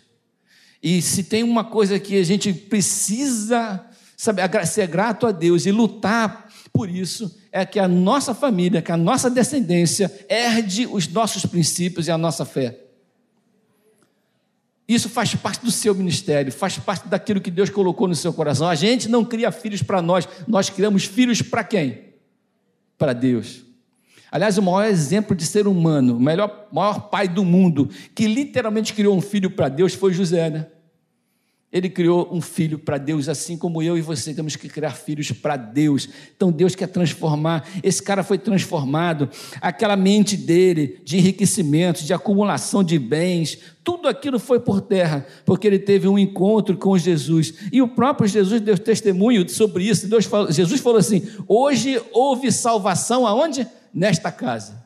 E 0.81 1.01
se 1.01 1.23
tem 1.23 1.43
uma 1.43 1.63
coisa 1.63 1.99
que 1.99 2.17
a 2.17 2.23
gente 2.23 2.53
precisa 2.53 3.85
sabe, 4.21 4.41
ser 4.67 4.87
grato 4.87 5.25
a 5.25 5.31
Deus 5.31 5.65
e 5.65 5.71
lutar 5.71 6.47
por 6.71 6.87
isso, 6.87 7.35
é 7.51 7.65
que 7.65 7.79
a 7.79 7.87
nossa 7.87 8.35
família, 8.35 8.81
que 8.81 8.91
a 8.91 8.97
nossa 8.97 9.29
descendência 9.29 10.11
herde 10.29 10.85
os 10.85 11.07
nossos 11.07 11.45
princípios 11.45 12.07
e 12.07 12.11
a 12.11 12.17
nossa 12.17 12.45
fé. 12.45 12.80
Isso 14.93 15.07
faz 15.07 15.33
parte 15.35 15.63
do 15.63 15.71
seu 15.71 15.95
ministério, 15.95 16.51
faz 16.51 16.77
parte 16.77 17.07
daquilo 17.07 17.39
que 17.39 17.49
Deus 17.49 17.69
colocou 17.69 18.09
no 18.09 18.15
seu 18.15 18.33
coração. 18.33 18.67
A 18.67 18.75
gente 18.75 19.07
não 19.07 19.23
cria 19.23 19.49
filhos 19.49 19.81
para 19.81 20.01
nós, 20.01 20.27
nós 20.45 20.69
criamos 20.69 21.05
filhos 21.05 21.41
para 21.41 21.63
quem? 21.63 22.09
Para 22.97 23.13
Deus. 23.13 23.61
Aliás, 24.29 24.57
o 24.57 24.61
maior 24.61 24.83
exemplo 24.83 25.33
de 25.33 25.45
ser 25.45 25.65
humano, 25.65 26.17
o 26.17 26.19
melhor, 26.19 26.67
maior 26.73 27.09
pai 27.09 27.29
do 27.29 27.45
mundo, 27.45 27.89
que 28.13 28.27
literalmente 28.27 28.93
criou 28.93 29.15
um 29.15 29.21
filho 29.21 29.51
para 29.51 29.69
Deus, 29.69 29.93
foi 29.93 30.11
José, 30.11 30.49
né? 30.49 30.67
Ele 31.71 31.89
criou 31.89 32.27
um 32.31 32.41
filho 32.41 32.77
para 32.77 32.97
Deus, 32.97 33.29
assim 33.29 33.57
como 33.57 33.81
eu 33.81 33.97
e 33.97 34.01
você 34.01 34.33
temos 34.33 34.57
que 34.57 34.67
criar 34.67 34.91
filhos 34.91 35.31
para 35.31 35.55
Deus. 35.55 36.09
Então 36.35 36.51
Deus 36.51 36.75
quer 36.75 36.87
transformar. 36.87 37.65
Esse 37.81 38.03
cara 38.03 38.23
foi 38.23 38.37
transformado. 38.37 39.29
Aquela 39.61 39.95
mente 39.95 40.35
dele 40.35 40.99
de 41.05 41.17
enriquecimento, 41.17 42.03
de 42.03 42.13
acumulação 42.13 42.83
de 42.83 42.99
bens, 42.99 43.57
tudo 43.85 44.09
aquilo 44.09 44.37
foi 44.37 44.59
por 44.59 44.81
terra, 44.81 45.25
porque 45.45 45.65
ele 45.65 45.79
teve 45.79 46.09
um 46.09 46.19
encontro 46.19 46.75
com 46.75 46.97
Jesus. 46.97 47.53
E 47.71 47.81
o 47.81 47.87
próprio 47.87 48.27
Jesus 48.27 48.59
deu 48.59 48.77
testemunho 48.77 49.47
sobre 49.49 49.85
isso. 49.85 50.07
Deus 50.07 50.25
falou, 50.25 50.51
Jesus 50.51 50.81
falou 50.81 50.99
assim: 50.99 51.25
hoje 51.47 52.01
houve 52.11 52.51
salvação 52.51 53.25
aonde? 53.25 53.65
Nesta 53.93 54.31
casa. 54.31 54.80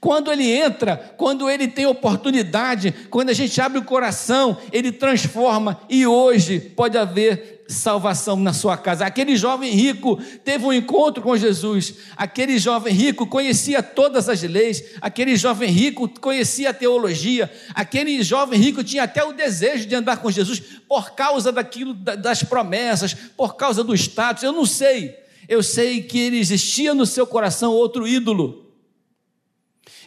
Quando 0.00 0.30
ele 0.30 0.48
entra, 0.48 0.96
quando 1.16 1.50
ele 1.50 1.66
tem 1.66 1.86
oportunidade, 1.86 2.94
quando 3.10 3.30
a 3.30 3.34
gente 3.34 3.60
abre 3.60 3.78
o 3.78 3.84
coração, 3.84 4.56
ele 4.72 4.92
transforma 4.92 5.80
e 5.88 6.06
hoje 6.06 6.60
pode 6.60 6.96
haver 6.96 7.64
salvação 7.66 8.36
na 8.36 8.52
sua 8.52 8.76
casa. 8.76 9.04
Aquele 9.04 9.36
jovem 9.36 9.72
rico 9.72 10.16
teve 10.44 10.64
um 10.64 10.72
encontro 10.72 11.20
com 11.20 11.36
Jesus. 11.36 11.94
Aquele 12.16 12.58
jovem 12.58 12.94
rico 12.94 13.26
conhecia 13.26 13.82
todas 13.82 14.28
as 14.28 14.40
leis. 14.42 14.84
Aquele 15.00 15.34
jovem 15.34 15.68
rico 15.68 16.08
conhecia 16.20 16.70
a 16.70 16.74
teologia. 16.74 17.52
Aquele 17.74 18.22
jovem 18.22 18.60
rico 18.60 18.84
tinha 18.84 19.02
até 19.02 19.24
o 19.24 19.32
desejo 19.32 19.86
de 19.86 19.96
andar 19.96 20.18
com 20.18 20.30
Jesus 20.30 20.60
por 20.88 21.16
causa 21.16 21.50
daquilo 21.50 21.92
das 21.92 22.44
promessas, 22.44 23.14
por 23.36 23.56
causa 23.56 23.82
do 23.82 23.94
status. 23.94 24.44
Eu 24.44 24.52
não 24.52 24.64
sei. 24.64 25.16
Eu 25.48 25.60
sei 25.60 26.02
que 26.02 26.18
ele 26.18 26.38
existia 26.38 26.94
no 26.94 27.06
seu 27.06 27.26
coração 27.26 27.72
outro 27.72 28.06
ídolo 28.06 28.65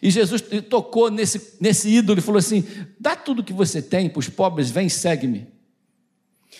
e 0.01 0.09
Jesus 0.09 0.41
tocou 0.69 1.11
nesse, 1.11 1.57
nesse 1.59 1.89
ídolo 1.89 2.19
e 2.19 2.21
falou 2.21 2.39
assim: 2.39 2.63
dá 2.99 3.15
tudo 3.15 3.43
que 3.43 3.53
você 3.53 3.81
tem 3.81 4.09
para 4.09 4.19
os 4.19 4.29
pobres, 4.29 4.69
vem, 4.69 4.87
segue-me. 4.87 5.47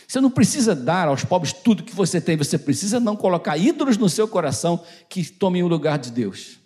Você 0.07 0.19
não 0.19 0.29
precisa 0.29 0.75
dar 0.75 1.07
aos 1.07 1.23
pobres 1.23 1.53
tudo 1.53 1.83
que 1.83 1.95
você 1.95 2.19
tem, 2.19 2.35
você 2.35 2.57
precisa 2.57 2.99
não 2.99 3.15
colocar 3.15 3.57
ídolos 3.57 3.97
no 3.97 4.09
seu 4.09 4.27
coração 4.27 4.83
que 5.07 5.23
tomem 5.23 5.63
o 5.63 5.67
lugar 5.67 5.99
de 5.99 6.11
Deus. 6.11 6.57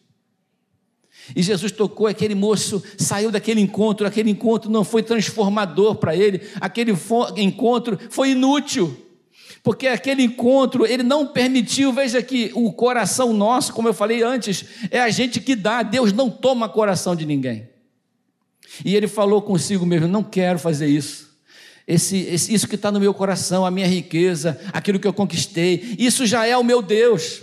E 1.36 1.42
Jesus 1.42 1.72
tocou 1.72 2.08
aquele 2.08 2.36
moço, 2.36 2.84
saiu 2.98 3.32
daquele 3.32 3.62
encontro, 3.62 4.06
aquele 4.06 4.30
encontro 4.30 4.70
não 4.70 4.84
foi 4.84 5.04
transformador 5.04 5.96
para 5.96 6.16
ele, 6.16 6.42
aquele 6.60 6.94
encontro 7.38 7.98
foi 8.10 8.32
inútil 8.32 9.03
porque 9.64 9.88
aquele 9.88 10.22
encontro, 10.24 10.86
ele 10.86 11.04
não 11.04 11.26
permitiu, 11.26 11.94
veja 11.94 12.22
que 12.22 12.52
o 12.54 12.74
coração 12.74 13.32
nosso, 13.32 13.74
como 13.74 13.88
eu 13.88 13.94
falei 13.94 14.22
antes, 14.22 14.66
é 14.92 15.00
a 15.00 15.10
gente 15.10 15.40
que 15.40 15.56
dá, 15.56 15.82
Deus 15.82 16.12
não 16.12 16.30
toma 16.30 16.68
coração 16.68 17.16
de 17.16 17.26
ninguém. 17.26 17.70
E 18.84 18.94
ele 18.94 19.08
falou 19.08 19.42
consigo 19.42 19.86
mesmo: 19.86 20.08
não 20.08 20.22
quero 20.22 20.60
fazer 20.60 20.88
isso. 20.88 21.32
Esse, 21.88 22.18
esse, 22.18 22.54
isso 22.54 22.68
que 22.68 22.76
está 22.76 22.92
no 22.92 23.00
meu 23.00 23.14
coração, 23.14 23.66
a 23.66 23.72
minha 23.72 23.88
riqueza, 23.88 24.60
aquilo 24.74 25.00
que 25.00 25.08
eu 25.08 25.14
conquistei, 25.14 25.96
isso 25.98 26.26
já 26.26 26.46
é 26.46 26.58
o 26.58 26.64
meu 26.64 26.82
Deus. 26.82 27.42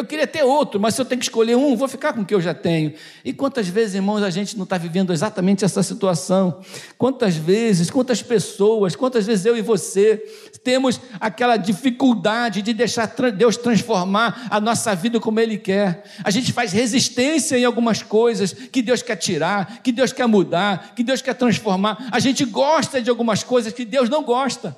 Eu 0.00 0.04
queria 0.06 0.26
ter 0.26 0.42
outro, 0.42 0.80
mas 0.80 0.94
se 0.94 1.00
eu 1.02 1.04
tenho 1.04 1.18
que 1.18 1.26
escolher 1.26 1.56
um, 1.56 1.76
vou 1.76 1.86
ficar 1.86 2.14
com 2.14 2.22
o 2.22 2.24
que 2.24 2.34
eu 2.34 2.40
já 2.40 2.54
tenho. 2.54 2.94
E 3.22 3.34
quantas 3.34 3.68
vezes, 3.68 3.96
irmãos, 3.96 4.22
a 4.22 4.30
gente 4.30 4.56
não 4.56 4.64
está 4.64 4.78
vivendo 4.78 5.12
exatamente 5.12 5.62
essa 5.62 5.82
situação? 5.82 6.62
Quantas 6.96 7.36
vezes, 7.36 7.90
quantas 7.90 8.22
pessoas, 8.22 8.96
quantas 8.96 9.26
vezes 9.26 9.44
eu 9.44 9.58
e 9.58 9.60
você 9.60 10.16
temos 10.64 10.98
aquela 11.20 11.58
dificuldade 11.58 12.62
de 12.62 12.72
deixar 12.72 13.14
Deus 13.36 13.58
transformar 13.58 14.46
a 14.50 14.58
nossa 14.58 14.94
vida 14.94 15.20
como 15.20 15.38
Ele 15.38 15.58
quer? 15.58 16.02
A 16.24 16.30
gente 16.30 16.50
faz 16.50 16.72
resistência 16.72 17.58
em 17.58 17.66
algumas 17.66 18.02
coisas 18.02 18.54
que 18.54 18.80
Deus 18.80 19.02
quer 19.02 19.16
tirar, 19.16 19.82
que 19.82 19.92
Deus 19.92 20.14
quer 20.14 20.26
mudar, 20.26 20.94
que 20.96 21.04
Deus 21.04 21.20
quer 21.20 21.34
transformar. 21.34 22.08
A 22.10 22.18
gente 22.18 22.42
gosta 22.46 23.02
de 23.02 23.10
algumas 23.10 23.44
coisas 23.44 23.70
que 23.70 23.84
Deus 23.84 24.08
não 24.08 24.22
gosta. 24.22 24.74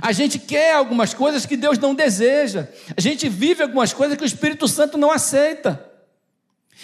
A 0.00 0.12
gente 0.12 0.38
quer 0.38 0.74
algumas 0.74 1.14
coisas 1.14 1.46
que 1.46 1.56
Deus 1.56 1.78
não 1.78 1.94
deseja. 1.94 2.68
A 2.96 3.00
gente 3.00 3.28
vive 3.28 3.62
algumas 3.62 3.92
coisas 3.92 4.16
que 4.16 4.24
o 4.24 4.26
Espírito 4.26 4.66
Santo 4.66 4.98
não 4.98 5.10
aceita. 5.10 5.92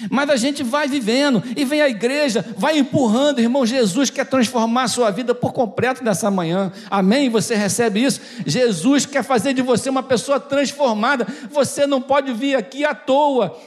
Mas 0.09 0.31
a 0.31 0.37
gente 0.37 0.63
vai 0.63 0.89
vivendo 0.89 1.43
e 1.57 1.65
vem 1.65 1.83
a 1.83 1.89
igreja, 1.89 2.45
vai 2.57 2.79
empurrando, 2.79 3.41
irmão. 3.41 3.67
Jesus 3.67 4.09
quer 4.09 4.25
transformar 4.25 4.85
a 4.85 4.89
sua 4.89 5.11
vida 5.11 5.35
por 5.35 5.53
completo 5.53 6.03
nessa 6.03 6.31
manhã. 6.31 6.73
Amém? 6.89 7.29
Você 7.29 7.55
recebe 7.55 8.03
isso? 8.03 8.21
Jesus 8.47 9.05
quer 9.05 9.25
fazer 9.25 9.53
de 9.53 9.63
você 9.63 9.91
uma 9.91 10.03
pessoa 10.03 10.39
transformada. 10.39 11.27
Você 11.51 11.87
não 11.87 12.01
pode 12.01 12.33
vir 12.33 12.55
aqui 12.55 12.85
à 12.85 12.95
toa 12.95 13.59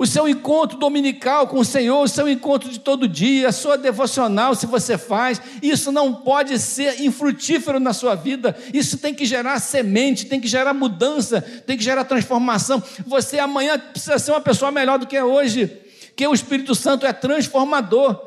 o 0.00 0.06
seu 0.06 0.26
encontro 0.26 0.78
dominical 0.78 1.46
com 1.46 1.58
o 1.58 1.64
Senhor, 1.64 2.02
o 2.02 2.08
seu 2.08 2.26
encontro 2.26 2.70
de 2.70 2.80
todo 2.80 3.06
dia, 3.06 3.50
a 3.50 3.52
sua 3.52 3.76
devocional, 3.76 4.54
se 4.54 4.64
você 4.64 4.96
faz, 4.96 5.42
isso 5.62 5.92
não 5.92 6.14
pode 6.14 6.58
ser 6.58 7.02
infrutífero 7.02 7.78
na 7.78 7.92
sua 7.92 8.14
vida, 8.14 8.56
isso 8.72 8.96
tem 8.96 9.12
que 9.12 9.26
gerar 9.26 9.60
semente, 9.60 10.24
tem 10.24 10.40
que 10.40 10.48
gerar 10.48 10.72
mudança, 10.72 11.42
tem 11.42 11.76
que 11.76 11.84
gerar 11.84 12.04
transformação. 12.04 12.82
Você 13.06 13.38
amanhã 13.38 13.78
precisa 13.78 14.18
ser 14.18 14.30
uma 14.30 14.40
pessoa 14.40 14.70
melhor 14.70 14.98
do 14.98 15.06
que 15.06 15.18
é 15.18 15.22
hoje, 15.22 15.70
que 16.16 16.26
o 16.26 16.32
Espírito 16.32 16.74
Santo 16.74 17.04
é 17.04 17.12
transformador, 17.12 18.18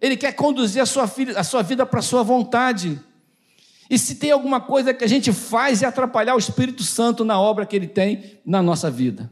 ele 0.00 0.16
quer 0.16 0.32
conduzir 0.32 0.80
a 0.80 0.86
sua, 0.86 1.04
a 1.36 1.44
sua 1.44 1.60
vida 1.60 1.84
para 1.84 1.98
a 1.98 2.02
sua 2.02 2.22
vontade. 2.22 2.98
E 3.90 3.98
se 3.98 4.14
tem 4.14 4.30
alguma 4.30 4.62
coisa 4.62 4.94
que 4.94 5.04
a 5.04 5.08
gente 5.08 5.30
faz 5.30 5.82
é 5.82 5.86
atrapalhar 5.86 6.36
o 6.36 6.38
Espírito 6.38 6.82
Santo 6.82 7.22
na 7.22 7.38
obra 7.38 7.66
que 7.66 7.76
ele 7.76 7.86
tem 7.86 8.40
na 8.46 8.62
nossa 8.62 8.90
vida. 8.90 9.30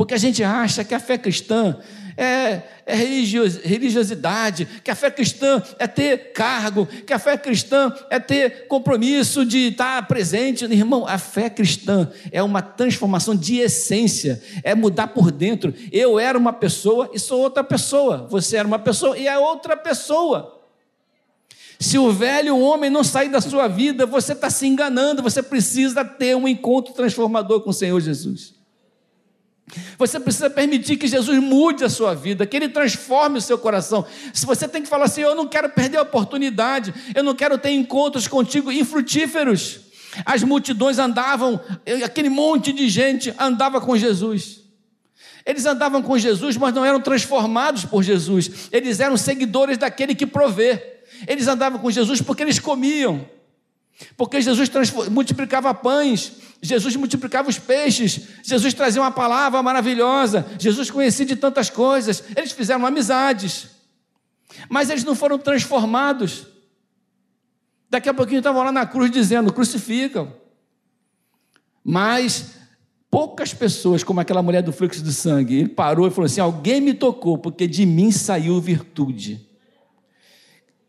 Porque 0.00 0.14
a 0.14 0.18
gente 0.18 0.42
acha 0.42 0.82
que 0.82 0.94
a 0.94 0.98
fé 0.98 1.18
cristã 1.18 1.76
é, 2.16 2.62
é 2.86 2.94
religiosidade, 2.94 4.66
que 4.82 4.90
a 4.90 4.94
fé 4.94 5.10
cristã 5.10 5.62
é 5.78 5.86
ter 5.86 6.32
cargo, 6.32 6.86
que 6.86 7.12
a 7.12 7.18
fé 7.18 7.36
cristã 7.36 7.94
é 8.08 8.18
ter 8.18 8.66
compromisso 8.66 9.44
de 9.44 9.68
estar 9.68 10.08
presente. 10.08 10.64
Irmão, 10.64 11.06
a 11.06 11.18
fé 11.18 11.50
cristã 11.50 12.10
é 12.32 12.42
uma 12.42 12.62
transformação 12.62 13.36
de 13.36 13.58
essência, 13.58 14.42
é 14.64 14.74
mudar 14.74 15.08
por 15.08 15.30
dentro. 15.30 15.74
Eu 15.92 16.18
era 16.18 16.38
uma 16.38 16.54
pessoa 16.54 17.10
e 17.12 17.18
sou 17.18 17.38
outra 17.38 17.62
pessoa. 17.62 18.26
Você 18.30 18.56
era 18.56 18.66
uma 18.66 18.78
pessoa 18.78 19.18
e 19.18 19.28
é 19.28 19.38
outra 19.38 19.76
pessoa. 19.76 20.62
Se 21.78 21.98
o 21.98 22.10
velho 22.10 22.58
homem 22.58 22.88
não 22.88 23.04
sair 23.04 23.28
da 23.28 23.42
sua 23.42 23.68
vida, 23.68 24.06
você 24.06 24.32
está 24.32 24.48
se 24.48 24.66
enganando. 24.66 25.22
Você 25.22 25.42
precisa 25.42 26.02
ter 26.02 26.34
um 26.34 26.48
encontro 26.48 26.94
transformador 26.94 27.60
com 27.60 27.68
o 27.68 27.74
Senhor 27.74 28.00
Jesus. 28.00 28.59
Você 29.96 30.18
precisa 30.18 30.50
permitir 30.50 30.96
que 30.96 31.06
Jesus 31.06 31.38
mude 31.38 31.84
a 31.84 31.88
sua 31.88 32.14
vida, 32.14 32.46
que 32.46 32.56
Ele 32.56 32.68
transforme 32.68 33.38
o 33.38 33.40
seu 33.40 33.58
coração. 33.58 34.04
Se 34.32 34.44
você 34.46 34.66
tem 34.66 34.82
que 34.82 34.88
falar 34.88 35.04
assim, 35.04 35.20
eu 35.20 35.34
não 35.34 35.46
quero 35.46 35.68
perder 35.70 35.98
a 35.98 36.02
oportunidade, 36.02 36.92
eu 37.14 37.22
não 37.22 37.34
quero 37.34 37.56
ter 37.58 37.70
encontros 37.70 38.26
contigo 38.26 38.72
infrutíferos. 38.72 39.80
As 40.24 40.42
multidões 40.42 40.98
andavam, 40.98 41.60
aquele 42.04 42.28
monte 42.28 42.72
de 42.72 42.88
gente 42.88 43.32
andava 43.38 43.80
com 43.80 43.96
Jesus. 43.96 44.60
Eles 45.46 45.64
andavam 45.66 46.02
com 46.02 46.18
Jesus, 46.18 46.56
mas 46.56 46.74
não 46.74 46.84
eram 46.84 47.00
transformados 47.00 47.84
por 47.84 48.02
Jesus. 48.02 48.68
Eles 48.72 49.00
eram 49.00 49.16
seguidores 49.16 49.78
daquele 49.78 50.14
que 50.14 50.26
provê. 50.26 51.00
Eles 51.26 51.46
andavam 51.46 51.78
com 51.78 51.90
Jesus 51.90 52.20
porque 52.20 52.42
eles 52.42 52.58
comiam. 52.58 53.26
Porque 54.16 54.40
Jesus 54.40 54.70
multiplicava 55.10 55.72
pães, 55.74 56.32
Jesus 56.62 56.96
multiplicava 56.96 57.48
os 57.48 57.58
peixes, 57.58 58.28
Jesus 58.42 58.74
trazia 58.74 59.00
uma 59.00 59.10
palavra 59.10 59.62
maravilhosa, 59.62 60.46
Jesus 60.58 60.90
conhecia 60.90 61.26
de 61.26 61.36
tantas 61.36 61.70
coisas, 61.70 62.22
eles 62.36 62.52
fizeram 62.52 62.86
amizades, 62.86 63.68
mas 64.68 64.90
eles 64.90 65.04
não 65.04 65.14
foram 65.14 65.38
transformados. 65.38 66.46
Daqui 67.88 68.08
a 68.08 68.14
pouquinho 68.14 68.38
estavam 68.38 68.62
lá 68.62 68.70
na 68.70 68.86
cruz 68.86 69.10
dizendo: 69.10 69.52
crucificam. 69.52 70.32
Mas 71.82 72.52
poucas 73.10 73.52
pessoas, 73.52 74.04
como 74.04 74.20
aquela 74.20 74.42
mulher 74.42 74.62
do 74.62 74.72
fluxo 74.72 75.02
de 75.02 75.12
sangue, 75.12 75.60
ele 75.60 75.68
parou 75.68 76.06
e 76.06 76.10
falou 76.10 76.26
assim: 76.26 76.40
Alguém 76.40 76.80
me 76.80 76.94
tocou, 76.94 77.36
porque 77.36 77.66
de 77.66 77.84
mim 77.84 78.12
saiu 78.12 78.60
virtude. 78.60 79.49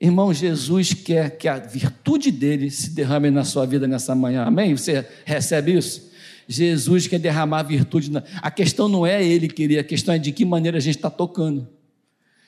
Irmão, 0.01 0.33
Jesus 0.33 0.95
quer 0.95 1.37
que 1.37 1.47
a 1.47 1.59
virtude 1.59 2.31
dele 2.31 2.71
se 2.71 2.89
derrame 2.89 3.29
na 3.29 3.43
sua 3.43 3.67
vida 3.67 3.87
nessa 3.87 4.15
manhã. 4.15 4.45
Amém? 4.45 4.75
Você 4.75 5.07
recebe 5.23 5.77
isso? 5.77 6.09
Jesus 6.47 7.05
quer 7.05 7.19
derramar 7.19 7.61
virtude. 7.61 8.09
Na... 8.09 8.23
A 8.41 8.49
questão 8.49 8.89
não 8.89 9.05
é 9.05 9.23
ele 9.23 9.47
querer, 9.47 9.77
a 9.77 9.83
questão 9.83 10.15
é 10.15 10.17
de 10.17 10.31
que 10.31 10.43
maneira 10.43 10.79
a 10.79 10.81
gente 10.81 10.95
está 10.95 11.11
tocando. 11.11 11.67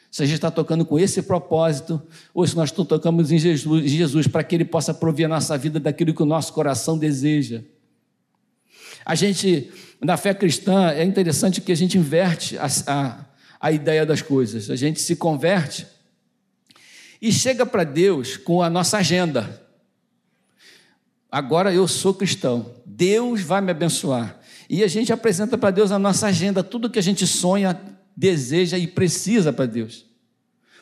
Se 0.10 0.24
a 0.24 0.26
gente 0.26 0.38
está 0.38 0.50
tocando 0.50 0.84
com 0.84 0.98
esse 0.98 1.22
propósito, 1.22 2.02
ou 2.34 2.46
se 2.48 2.56
nós 2.56 2.72
tocamos 2.72 3.32
em 3.32 3.38
Jesus, 3.38 3.90
Jesus 3.90 4.26
para 4.26 4.44
que 4.44 4.56
ele 4.56 4.66
possa 4.66 4.92
prover 4.92 5.28
a 5.28 5.30
nossa 5.30 5.56
vida 5.56 5.80
daquilo 5.80 6.12
que 6.12 6.24
o 6.24 6.26
nosso 6.26 6.52
coração 6.54 6.98
deseja. 6.98 7.62
A 9.06 9.14
gente, 9.14 9.70
na 10.02 10.18
fé 10.18 10.34
cristã, 10.34 10.90
é 10.90 11.04
interessante 11.04 11.62
que 11.62 11.72
a 11.72 11.76
gente 11.76 12.00
inverte 12.00 12.58
a, 12.58 12.68
a, 12.88 13.26
a 13.62 13.72
ideia 13.72 14.08
das 14.08 14.24
coisas. 14.24 14.72
A 14.72 14.76
gente 14.76 15.00
se 15.00 15.16
converte 15.16 15.93
e 17.24 17.32
chega 17.32 17.66
para 17.66 17.86
Deus 17.86 18.36
com 18.36 18.62
a 18.62 18.70
nossa 18.70 18.98
agenda. 18.98 19.66
Agora 21.32 21.74
eu 21.74 21.88
sou 21.88 22.14
cristão, 22.14 22.76
Deus 22.86 23.40
vai 23.40 23.62
me 23.62 23.72
abençoar. 23.72 24.38
E 24.70 24.84
a 24.84 24.90
gente 24.90 25.14
apresenta 25.14 25.58
para 25.58 25.72
Deus 25.72 25.90
a 25.94 25.98
nossa 25.98 26.28
agenda, 26.28 26.62
tudo 26.62 26.90
que 26.90 27.00
a 27.00 27.02
gente 27.02 27.26
sonha, 27.26 27.80
deseja 28.14 28.78
e 28.78 28.88
precisa 28.88 29.54
para 29.54 29.66
Deus. 29.66 30.06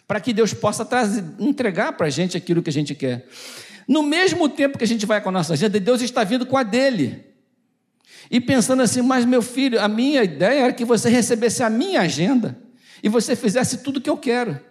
Para 0.08 0.20
que 0.20 0.34
Deus 0.34 0.52
possa 0.52 0.84
trazer, 0.84 1.24
entregar 1.38 1.94
para 1.94 2.08
a 2.08 2.10
gente 2.10 2.36
aquilo 2.36 2.64
que 2.64 2.72
a 2.72 2.74
gente 2.74 2.96
quer. 2.96 3.28
No 3.88 4.02
mesmo 4.02 4.50
tempo 4.50 4.80
que 4.80 4.84
a 4.84 4.88
gente 4.88 5.06
vai 5.06 5.22
com 5.22 5.30
a 5.30 5.34
nossa 5.34 5.54
agenda, 5.54 5.80
Deus 5.80 6.02
está 6.02 6.24
vindo 6.24 6.48
com 6.48 6.58
a 6.58 6.64
dele. 6.64 7.24
E 8.32 8.42
pensando 8.42 8.82
assim, 8.82 9.04
mas 9.04 9.26
meu 9.26 9.44
filho, 9.44 9.80
a 9.80 9.88
minha 9.88 10.24
ideia 10.24 10.62
era 10.62 10.74
que 10.74 10.86
você 10.86 11.08
recebesse 11.08 11.62
a 11.62 11.70
minha 11.70 12.02
agenda 12.02 12.58
e 13.04 13.10
você 13.10 13.36
fizesse 13.36 13.84
tudo 13.84 13.98
o 13.98 14.02
que 14.02 14.10
eu 14.10 14.18
quero. 14.18 14.71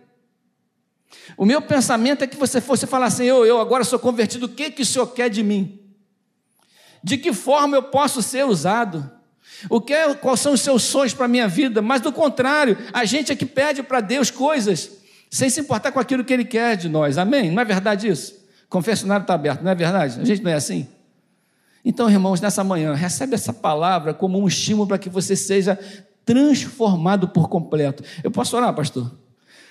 O 1.37 1.45
meu 1.45 1.61
pensamento 1.61 2.23
é 2.23 2.27
que 2.27 2.37
você 2.37 2.61
fosse 2.61 2.87
falar 2.87 3.07
assim: 3.07 3.25
eu, 3.25 3.61
agora 3.61 3.85
sou 3.85 3.99
convertido, 3.99 4.47
o 4.47 4.49
que, 4.49 4.71
que 4.71 4.83
o 4.83 4.87
Senhor 4.87 5.07
quer 5.09 5.29
de 5.29 5.43
mim? 5.43 5.81
De 7.03 7.17
que 7.17 7.33
forma 7.33 7.77
eu 7.77 7.83
posso 7.83 8.23
ser 8.23 8.45
usado? 8.45 9.11
O 9.69 9.81
que, 9.81 9.93
é, 9.93 10.15
quais 10.15 10.41
são 10.41 10.53
os 10.53 10.61
seus 10.61 10.83
sonhos 10.83 11.13
para 11.13 11.27
a 11.27 11.29
minha 11.29 11.49
vida? 11.49 11.83
Mas 11.83 12.01
do 12.01 12.13
contrário, 12.13 12.79
a 12.93 13.05
gente 13.05 13.33
é 13.33 13.37
que 13.37 13.45
pede 13.45 13.83
para 13.83 14.01
Deus 14.01 14.31
coisas 14.31 14.91
sem 15.31 15.51
se 15.51 15.61
importar 15.61 15.93
com 15.93 16.01
aquilo 16.01 16.25
que 16.25 16.33
Ele 16.33 16.45
quer 16.45 16.77
de 16.77 16.89
nós. 16.89 17.19
Amém? 17.19 17.51
Não 17.51 17.61
é 17.63 17.65
verdade 17.65 18.09
isso? 18.09 18.35
Confessionário 18.69 19.23
está 19.23 19.35
aberto, 19.35 19.63
não 19.63 19.71
é 19.71 19.75
verdade? 19.75 20.21
A 20.21 20.25
gente 20.25 20.43
não 20.43 20.51
é 20.51 20.55
assim? 20.55 20.89
Então, 21.85 22.11
irmãos, 22.11 22.41
nessa 22.41 22.63
manhã, 22.63 22.95
recebe 22.95 23.35
essa 23.35 23.53
palavra 23.53 24.13
como 24.13 24.39
um 24.39 24.47
estímulo 24.47 24.87
para 24.87 24.99
que 24.99 25.09
você 25.09 25.35
seja 25.35 25.79
transformado 26.25 27.29
por 27.29 27.49
completo. 27.49 28.03
Eu 28.23 28.31
posso 28.31 28.57
orar, 28.57 28.75
pastor? 28.75 29.11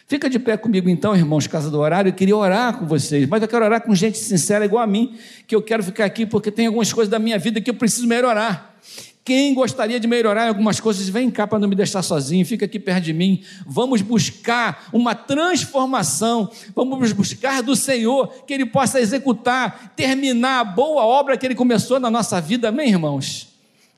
Fica 0.09 0.27
de 0.27 0.39
pé 0.39 0.57
comigo 0.57 0.89
então, 0.89 1.15
irmãos, 1.15 1.45
casa 1.45 1.69
do 1.69 1.77
horário. 1.77 2.09
Eu 2.09 2.13
queria 2.13 2.35
orar 2.35 2.75
com 2.79 2.87
vocês, 2.87 3.29
mas 3.29 3.43
eu 3.43 3.47
quero 3.47 3.63
orar 3.63 3.79
com 3.79 3.93
gente 3.93 4.17
sincera, 4.17 4.65
igual 4.65 4.81
a 4.81 4.87
mim, 4.87 5.15
que 5.45 5.55
eu 5.55 5.61
quero 5.61 5.83
ficar 5.83 6.03
aqui 6.03 6.25
porque 6.25 6.49
tem 6.49 6.65
algumas 6.65 6.91
coisas 6.91 7.11
da 7.11 7.19
minha 7.19 7.37
vida 7.37 7.61
que 7.61 7.69
eu 7.69 7.75
preciso 7.75 8.07
melhorar. 8.07 8.75
Quem 9.23 9.53
gostaria 9.53 9.99
de 9.99 10.07
melhorar 10.07 10.47
algumas 10.47 10.79
coisas, 10.79 11.07
vem 11.07 11.29
cá 11.29 11.45
para 11.45 11.59
não 11.59 11.67
me 11.67 11.75
deixar 11.75 12.01
sozinho, 12.01 12.43
fica 12.43 12.65
aqui 12.65 12.79
perto 12.79 13.03
de 13.03 13.13
mim. 13.13 13.43
Vamos 13.67 14.01
buscar 14.01 14.89
uma 14.91 15.13
transformação, 15.13 16.49
vamos 16.73 17.11
buscar 17.11 17.61
do 17.61 17.75
Senhor 17.75 18.29
que 18.47 18.53
Ele 18.55 18.65
possa 18.65 18.99
executar, 18.99 19.93
terminar 19.95 20.61
a 20.61 20.63
boa 20.63 21.05
obra 21.05 21.37
que 21.37 21.45
Ele 21.45 21.53
começou 21.53 21.99
na 21.99 22.09
nossa 22.09 22.41
vida, 22.41 22.69
amém, 22.69 22.89
irmãos? 22.89 23.48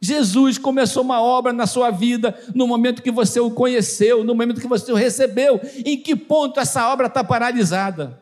Jesus 0.01 0.57
começou 0.57 1.03
uma 1.03 1.21
obra 1.21 1.53
na 1.53 1.67
sua 1.67 1.91
vida 1.91 2.35
no 2.55 2.65
momento 2.65 3.03
que 3.03 3.11
você 3.11 3.39
o 3.39 3.51
conheceu, 3.51 4.23
no 4.23 4.33
momento 4.33 4.59
que 4.59 4.67
você 4.67 4.91
o 4.91 4.95
recebeu. 4.95 5.61
Em 5.85 5.95
que 5.95 6.15
ponto 6.15 6.59
essa 6.59 6.91
obra 6.91 7.05
está 7.05 7.23
paralisada? 7.23 8.19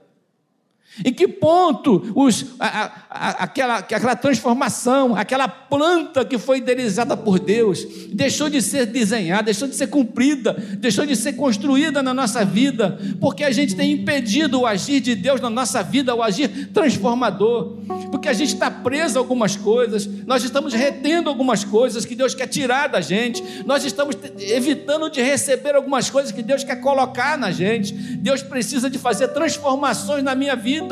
Em 1.04 1.14
que 1.14 1.28
ponto 1.28 2.12
os, 2.16 2.46
a, 2.60 2.92
a, 3.10 3.30
aquela, 3.44 3.78
aquela 3.78 4.16
transformação, 4.16 5.16
aquela 5.16 5.48
planta 5.48 6.26
que 6.26 6.38
foi 6.38 6.58
idealizada 6.58 7.16
por 7.16 7.40
Deus, 7.40 7.86
deixou 8.12 8.50
de 8.50 8.62
ser 8.62 8.86
desenhada, 8.86 9.44
deixou 9.44 9.68
de 9.68 9.76
ser 9.76 9.88
cumprida, 9.88 10.54
deixou 10.78 11.06
de 11.06 11.16
ser 11.16 11.34
construída 11.34 12.04
na 12.04 12.14
nossa 12.14 12.44
vida, 12.44 13.00
porque 13.20 13.44
a 13.44 13.52
gente 13.52 13.76
tem 13.76 13.92
impedido 13.92 14.62
o 14.62 14.66
agir 14.66 15.00
de 15.00 15.16
Deus 15.16 15.40
na 15.40 15.50
nossa 15.50 15.82
vida, 15.82 16.14
o 16.14 16.22
agir 16.22 16.70
transformador, 16.74 17.78
porque 18.12 18.28
a 18.28 18.34
gente 18.34 18.54
está 18.54 18.70
preso 18.70 19.18
a 19.18 19.22
algumas 19.22 19.56
coisas, 19.56 20.08
nós 20.26 20.44
estamos 20.44 20.74
retendo 20.74 21.30
algumas 21.30 21.64
coisas 21.64 22.06
que 22.06 22.16
Deus 22.16 22.34
quer 22.34 22.48
tirar 22.48 22.88
da 22.88 23.02
gente, 23.02 23.44
nós 23.66 23.84
estamos 23.86 24.16
evitando 24.40 25.10
de 25.10 25.22
receber 25.22 25.76
algumas 25.76 26.10
coisas 26.10 26.32
que 26.32 26.42
Deus 26.42 26.64
quer 26.64 26.78
colocar 26.78 27.38
na 27.38 27.52
gente. 27.52 27.94
Deus 27.94 28.42
precisa 28.42 28.90
de 28.90 28.98
fazer 28.98 29.30
transformações 29.30 30.24
na 30.24 30.36
minha 30.36 30.56
vida 30.56 30.89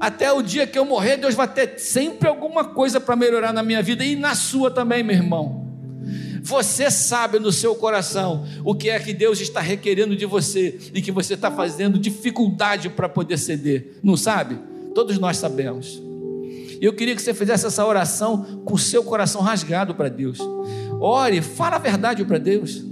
Até 0.00 0.32
o 0.32 0.42
dia 0.42 0.66
que 0.66 0.78
eu 0.78 0.84
morrer, 0.84 1.16
Deus 1.16 1.34
vai 1.34 1.48
ter 1.48 1.78
sempre 1.78 2.28
alguma 2.28 2.64
coisa 2.64 3.00
para 3.00 3.16
melhorar 3.16 3.52
na 3.52 3.62
minha 3.62 3.82
vida 3.82 4.04
e 4.04 4.14
na 4.14 4.34
sua 4.34 4.70
também, 4.70 5.02
meu 5.02 5.16
irmão. 5.16 5.66
Você 6.42 6.90
sabe 6.90 7.40
no 7.40 7.50
seu 7.50 7.74
coração 7.74 8.46
o 8.64 8.74
que 8.74 8.88
é 8.88 9.00
que 9.00 9.12
Deus 9.12 9.40
está 9.40 9.60
requerendo 9.60 10.14
de 10.14 10.24
você 10.24 10.78
e 10.94 11.02
que 11.02 11.10
você 11.10 11.34
está 11.34 11.50
fazendo 11.50 11.98
dificuldade 11.98 12.88
para 12.88 13.08
poder 13.08 13.36
ceder, 13.36 13.98
não 14.02 14.16
sabe? 14.16 14.58
Todos 14.94 15.18
nós 15.18 15.38
sabemos. 15.38 16.00
E 16.80 16.84
eu 16.84 16.92
queria 16.92 17.16
que 17.16 17.22
você 17.22 17.34
fizesse 17.34 17.66
essa 17.66 17.84
oração 17.84 18.62
com 18.64 18.74
o 18.74 18.78
seu 18.78 19.02
coração 19.02 19.40
rasgado 19.40 19.94
para 19.94 20.08
Deus. 20.08 20.38
Ore, 21.00 21.42
fala 21.42 21.76
a 21.76 21.80
verdade 21.80 22.24
para 22.24 22.38
Deus. 22.38 22.84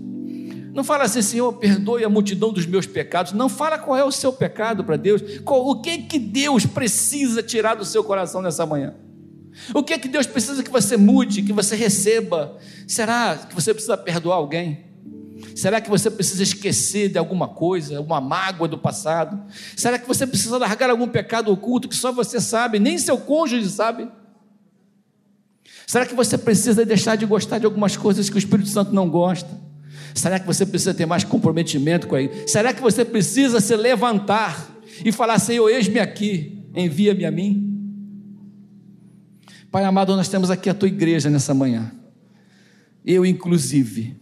Não 0.75 0.83
fala 0.83 1.05
assim, 1.05 1.23
Senhor, 1.23 1.53
perdoe 1.53 2.03
a 2.03 2.09
multidão 2.09 2.53
dos 2.53 2.67
meus 2.67 2.85
pecados. 2.85 3.33
Não 3.33 3.49
fala 3.49 3.79
qual 3.79 3.97
é 3.97 4.03
o 4.03 4.11
seu 4.11 4.33
pecado 4.33 4.83
para 4.83 4.97
Deus. 4.97 5.23
O 5.47 5.81
que 5.81 5.99
que 5.99 6.19
Deus 6.19 6.67
precisa 6.67 7.45
tirar 7.45 7.77
do 7.77 7.85
seu 7.85 8.03
coração 8.03 8.43
nessa 8.43 8.67
manhã? 8.67 8.93
O 9.73 9.85
que 9.85 9.97
que 9.97 10.09
Deus 10.09 10.27
precisa 10.27 10.65
que 10.65 10.71
você 10.71 10.97
mude, 10.97 11.43
que 11.43 11.53
você 11.53 11.77
receba? 11.77 12.59
Será 12.89 13.37
que 13.37 13.55
você 13.55 13.73
precisa 13.73 13.97
perdoar 13.97 14.35
alguém? 14.35 14.87
Será 15.55 15.81
que 15.81 15.89
você 15.89 16.11
precisa 16.11 16.43
esquecer 16.43 17.09
de 17.09 17.19
alguma 17.19 17.47
coisa, 17.47 18.01
uma 18.01 18.21
mágoa 18.21 18.67
do 18.67 18.77
passado? 18.77 19.45
Será 19.77 19.97
que 19.97 20.09
você 20.09 20.27
precisa 20.27 20.59
largar 20.59 20.91
algum 20.91 21.07
pecado 21.07 21.53
oculto 21.53 21.89
que 21.89 21.95
só 21.95 22.11
você 22.11 22.41
sabe, 22.41 22.81
nem 22.81 22.99
seu 22.99 23.17
cônjuge 23.17 23.71
sabe? 23.71 24.09
Será 25.87 26.05
que 26.05 26.17
você 26.17 26.37
precisa 26.37 26.85
deixar 26.85 27.15
de 27.15 27.27
gostar 27.27 27.61
de 27.61 27.65
algumas 27.65 27.97
coisas 27.97 28.29
que 28.29 28.35
o 28.35 28.39
Espírito 28.39 28.71
Santo 28.71 28.93
não 28.93 29.09
gosta? 29.09 29.64
Será 30.15 30.39
que 30.39 30.47
você 30.47 30.65
precisa 30.65 30.95
ter 30.95 31.07
mais 31.07 31.25
comprometimento 31.25 32.07
com 32.07 32.17
ele? 32.17 32.47
Será 32.47 32.73
que 32.73 32.81
você 32.81 33.05
precisa 33.05 33.61
se 33.61 33.75
levantar 33.77 34.71
e 35.05 35.11
falar: 35.11 35.39
Senhor, 35.39 35.69
eis-me 35.69 35.99
aqui, 35.99 36.63
envia-me 36.75 37.25
a 37.25 37.31
mim? 37.31 37.71
Pai 39.71 39.85
amado, 39.85 40.15
nós 40.15 40.29
temos 40.29 40.51
aqui 40.51 40.71
a 40.71 40.75
tua 40.75 40.87
igreja 40.87 41.29
nessa 41.29 41.53
manhã, 41.53 41.93
eu 43.05 43.27
inclusive, 43.27 44.17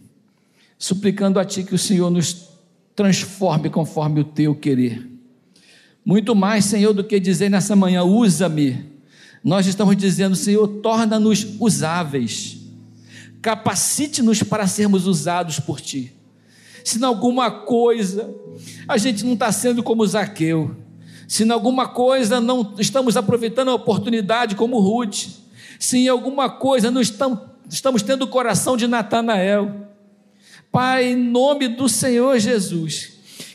suplicando 0.79 1.39
a 1.39 1.45
Ti 1.45 1.63
que 1.63 1.75
o 1.75 1.77
Senhor 1.77 2.09
nos 2.09 2.49
transforme 2.95 3.69
conforme 3.69 4.21
o 4.21 4.23
teu 4.23 4.55
querer. 4.55 5.07
Muito 6.03 6.35
mais, 6.35 6.65
Senhor, 6.65 6.91
do 6.91 7.03
que 7.03 7.19
dizer 7.19 7.49
nessa 7.49 7.75
manhã, 7.75 8.03
usa-me. 8.03 8.93
Nós 9.43 9.67
estamos 9.67 9.95
dizendo, 9.95 10.35
Senhor, 10.35 10.67
torna-nos 10.67 11.45
usáveis 11.59 12.62
capacite-nos 13.43 14.41
para 14.41 14.65
sermos 14.65 15.05
usados 15.05 15.59
por 15.59 15.81
Ti. 15.81 16.15
Se 16.83 16.97
em 16.97 17.03
alguma 17.03 17.51
coisa 17.51 18.33
a 18.87 18.97
gente 18.97 19.23
não 19.25 19.33
está 19.33 19.51
sendo 19.51 19.83
como 19.83 20.07
Zaqueu, 20.07 20.75
Se 21.27 21.43
em 21.43 21.51
alguma 21.51 21.87
coisa 21.87 22.39
não 22.39 22.73
estamos 22.79 23.17
aproveitando 23.17 23.69
a 23.69 23.75
oportunidade 23.75 24.55
como 24.55 24.79
Ruth, 24.79 25.27
se 25.77 25.97
em 25.97 26.07
alguma 26.07 26.49
coisa 26.49 26.89
não 26.89 27.01
estamos, 27.01 27.39
estamos 27.69 28.01
tendo 28.01 28.23
o 28.23 28.27
coração 28.27 28.77
de 28.77 28.87
Natanael, 28.87 29.87
Pai, 30.71 31.11
em 31.11 31.15
nome 31.15 31.67
do 31.67 31.87
Senhor 31.89 32.39
Jesus, 32.39 33.12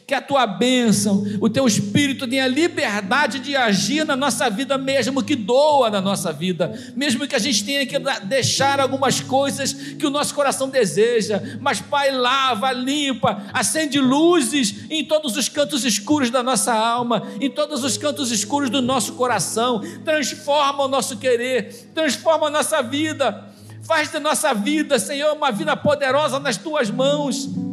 que 0.08 0.14
a 0.14 0.22
tua 0.22 0.46
bênção, 0.46 1.22
o 1.38 1.50
teu 1.50 1.66
espírito 1.66 2.26
tenha 2.26 2.46
liberdade 2.46 3.40
de 3.40 3.54
agir 3.54 4.06
na 4.06 4.16
nossa 4.16 4.48
vida, 4.48 4.78
mesmo 4.78 5.22
que 5.22 5.36
doa 5.36 5.90
na 5.90 6.00
nossa 6.00 6.32
vida, 6.32 6.72
mesmo 6.96 7.28
que 7.28 7.36
a 7.36 7.38
gente 7.38 7.62
tenha 7.62 7.84
que 7.84 7.98
deixar 8.24 8.80
algumas 8.80 9.20
coisas 9.20 9.74
que 9.74 10.06
o 10.06 10.10
nosso 10.10 10.34
coração 10.34 10.70
deseja, 10.70 11.58
mas 11.60 11.82
Pai, 11.82 12.10
lava, 12.10 12.72
limpa, 12.72 13.42
acende 13.52 14.00
luzes 14.00 14.86
em 14.88 15.04
todos 15.04 15.36
os 15.36 15.46
cantos 15.50 15.84
escuros 15.84 16.30
da 16.30 16.42
nossa 16.42 16.72
alma, 16.72 17.28
em 17.38 17.50
todos 17.50 17.84
os 17.84 17.98
cantos 17.98 18.30
escuros 18.30 18.70
do 18.70 18.80
nosso 18.80 19.12
coração, 19.12 19.82
transforma 20.06 20.84
o 20.84 20.88
nosso 20.88 21.18
querer, 21.18 21.90
transforma 21.94 22.46
a 22.46 22.50
nossa 22.50 22.82
vida, 22.82 23.46
faz 23.82 24.10
da 24.10 24.18
nossa 24.18 24.54
vida, 24.54 24.98
Senhor, 24.98 25.36
uma 25.36 25.52
vida 25.52 25.76
poderosa 25.76 26.40
nas 26.40 26.56
tuas 26.56 26.90
mãos 26.90 27.67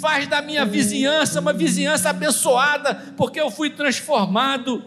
faz 0.00 0.26
da 0.26 0.40
minha 0.40 0.64
vizinhança 0.64 1.40
uma 1.40 1.52
vizinhança 1.52 2.10
abençoada, 2.10 2.94
porque 3.16 3.40
eu 3.40 3.50
fui 3.50 3.70
transformado. 3.70 4.82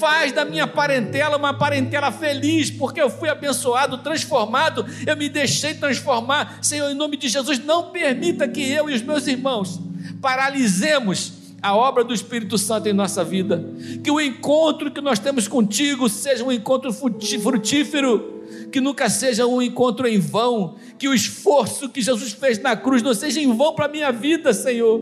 Faz 0.00 0.32
da 0.32 0.44
minha 0.44 0.66
parentela 0.66 1.36
uma 1.36 1.54
parentela 1.54 2.10
feliz, 2.10 2.72
porque 2.72 3.00
eu 3.00 3.08
fui 3.08 3.28
abençoado, 3.28 3.98
transformado, 3.98 4.84
eu 5.06 5.16
me 5.16 5.28
deixei 5.28 5.74
transformar. 5.74 6.58
Senhor, 6.60 6.90
em 6.90 6.94
nome 6.94 7.16
de 7.16 7.28
Jesus, 7.28 7.60
não 7.60 7.90
permita 7.90 8.48
que 8.48 8.68
eu 8.68 8.90
e 8.90 8.94
os 8.94 9.02
meus 9.02 9.28
irmãos 9.28 9.78
paralisemos 10.20 11.34
a 11.62 11.74
obra 11.74 12.02
do 12.02 12.12
Espírito 12.12 12.58
Santo 12.58 12.88
em 12.88 12.92
nossa 12.92 13.22
vida. 13.22 13.64
Que 14.02 14.10
o 14.10 14.20
encontro 14.20 14.90
que 14.90 15.00
nós 15.00 15.18
temos 15.20 15.46
contigo 15.46 16.08
seja 16.08 16.42
um 16.42 16.50
encontro 16.50 16.92
frutífero 16.92 18.33
que 18.70 18.80
nunca 18.80 19.08
seja 19.08 19.46
um 19.46 19.60
encontro 19.60 20.06
em 20.06 20.18
vão, 20.18 20.76
que 20.98 21.08
o 21.08 21.14
esforço 21.14 21.88
que 21.88 22.00
Jesus 22.00 22.32
fez 22.32 22.58
na 22.58 22.76
cruz 22.76 23.02
não 23.02 23.14
seja 23.14 23.40
em 23.40 23.56
vão 23.56 23.74
para 23.74 23.86
a 23.86 23.88
minha 23.88 24.10
vida, 24.10 24.52
Senhor. 24.52 25.00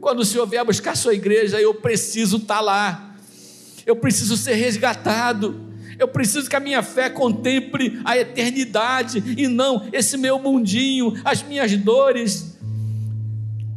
Quando 0.00 0.20
o 0.20 0.24
Senhor 0.24 0.46
vier 0.46 0.64
buscar 0.64 0.92
a 0.92 0.96
sua 0.96 1.14
igreja, 1.14 1.60
eu 1.60 1.74
preciso 1.74 2.36
estar 2.36 2.56
tá 2.56 2.60
lá, 2.60 3.16
eu 3.84 3.96
preciso 3.96 4.36
ser 4.36 4.54
resgatado, 4.54 5.68
eu 5.98 6.06
preciso 6.06 6.48
que 6.48 6.54
a 6.54 6.60
minha 6.60 6.82
fé 6.82 7.10
contemple 7.10 8.00
a 8.04 8.16
eternidade 8.16 9.22
e 9.36 9.48
não 9.48 9.88
esse 9.92 10.16
meu 10.16 10.38
mundinho, 10.38 11.14
as 11.24 11.42
minhas 11.42 11.76
dores 11.76 12.57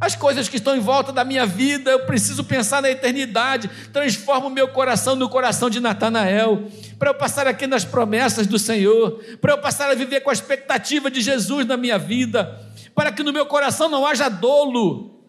as 0.02 0.16
coisas 0.16 0.48
que 0.48 0.56
estão 0.56 0.74
em 0.74 0.80
volta 0.80 1.12
da 1.12 1.24
minha 1.24 1.46
vida, 1.46 1.88
eu 1.92 2.00
preciso 2.00 2.42
pensar 2.42 2.82
na 2.82 2.90
eternidade. 2.90 3.70
Transforma 3.92 4.48
o 4.48 4.50
meu 4.50 4.66
coração 4.66 5.14
no 5.14 5.28
coração 5.28 5.70
de 5.70 5.78
Natanael, 5.78 6.64
para 6.98 7.10
eu 7.10 7.14
passar 7.14 7.46
aqui 7.46 7.68
nas 7.68 7.84
promessas 7.84 8.48
do 8.48 8.58
Senhor, 8.58 9.22
para 9.40 9.52
eu 9.52 9.58
passar 9.58 9.88
a 9.88 9.94
viver 9.94 10.18
com 10.22 10.30
a 10.30 10.32
expectativa 10.32 11.08
de 11.08 11.20
Jesus 11.20 11.64
na 11.68 11.76
minha 11.76 12.00
vida, 12.00 12.60
para 12.96 13.12
que 13.12 13.22
no 13.22 13.32
meu 13.32 13.46
coração 13.46 13.88
não 13.88 14.04
haja 14.04 14.28
dolo, 14.28 15.20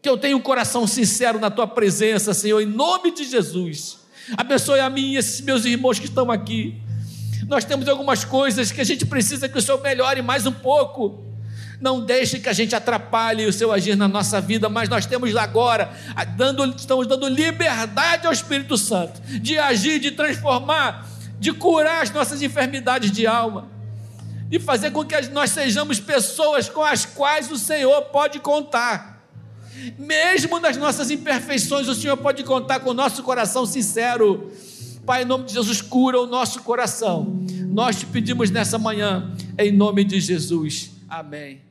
que 0.00 0.08
eu 0.08 0.16
tenha 0.16 0.36
um 0.36 0.40
coração 0.40 0.86
sincero 0.86 1.40
na 1.40 1.50
tua 1.50 1.66
presença, 1.66 2.32
Senhor, 2.32 2.60
em 2.60 2.66
nome 2.66 3.10
de 3.10 3.24
Jesus. 3.24 3.98
Abençoe 4.36 4.78
a 4.78 4.88
mim 4.88 5.14
e 5.14 5.16
esses 5.16 5.40
meus 5.40 5.64
irmãos 5.64 5.98
que 5.98 6.04
estão 6.04 6.30
aqui. 6.30 6.80
Nós 7.48 7.64
temos 7.64 7.88
algumas 7.88 8.24
coisas 8.24 8.70
que 8.70 8.80
a 8.80 8.84
gente 8.84 9.04
precisa 9.04 9.48
que 9.48 9.58
o 9.58 9.60
Senhor 9.60 9.82
melhore 9.82 10.22
mais 10.22 10.46
um 10.46 10.52
pouco 10.52 11.29
não 11.80 12.04
deixe 12.04 12.38
que 12.38 12.48
a 12.48 12.52
gente 12.52 12.74
atrapalhe 12.76 13.46
o 13.46 13.52
seu 13.52 13.72
agir 13.72 13.96
na 13.96 14.06
nossa 14.06 14.40
vida, 14.40 14.68
mas 14.68 14.88
nós 14.88 15.06
temos 15.06 15.34
agora, 15.34 15.90
dando, 16.36 16.64
estamos 16.76 17.06
dando 17.06 17.26
liberdade 17.26 18.26
ao 18.26 18.32
Espírito 18.32 18.76
Santo 18.76 19.20
de 19.22 19.58
agir, 19.58 19.98
de 19.98 20.10
transformar, 20.10 21.08
de 21.38 21.52
curar 21.52 22.02
as 22.02 22.10
nossas 22.10 22.42
enfermidades 22.42 23.10
de 23.10 23.26
alma, 23.26 23.68
de 24.48 24.58
fazer 24.58 24.90
com 24.90 25.04
que 25.04 25.18
nós 25.28 25.50
sejamos 25.50 25.98
pessoas 25.98 26.68
com 26.68 26.84
as 26.84 27.06
quais 27.06 27.50
o 27.50 27.56
Senhor 27.56 28.02
pode 28.02 28.38
contar. 28.40 29.24
Mesmo 29.98 30.60
nas 30.60 30.76
nossas 30.76 31.10
imperfeições, 31.10 31.88
o 31.88 31.94
Senhor 31.94 32.16
pode 32.18 32.44
contar 32.44 32.80
com 32.80 32.90
o 32.90 32.94
nosso 32.94 33.22
coração 33.22 33.64
sincero. 33.64 34.52
Pai, 35.06 35.22
em 35.22 35.24
nome 35.24 35.44
de 35.44 35.54
Jesus, 35.54 35.80
cura 35.80 36.20
o 36.20 36.26
nosso 36.26 36.60
coração. 36.62 37.42
Nós 37.68 37.96
te 37.96 38.04
pedimos 38.04 38.50
nessa 38.50 38.78
manhã, 38.78 39.32
em 39.56 39.72
nome 39.72 40.04
de 40.04 40.20
Jesus. 40.20 40.90
Amém. 41.08 41.69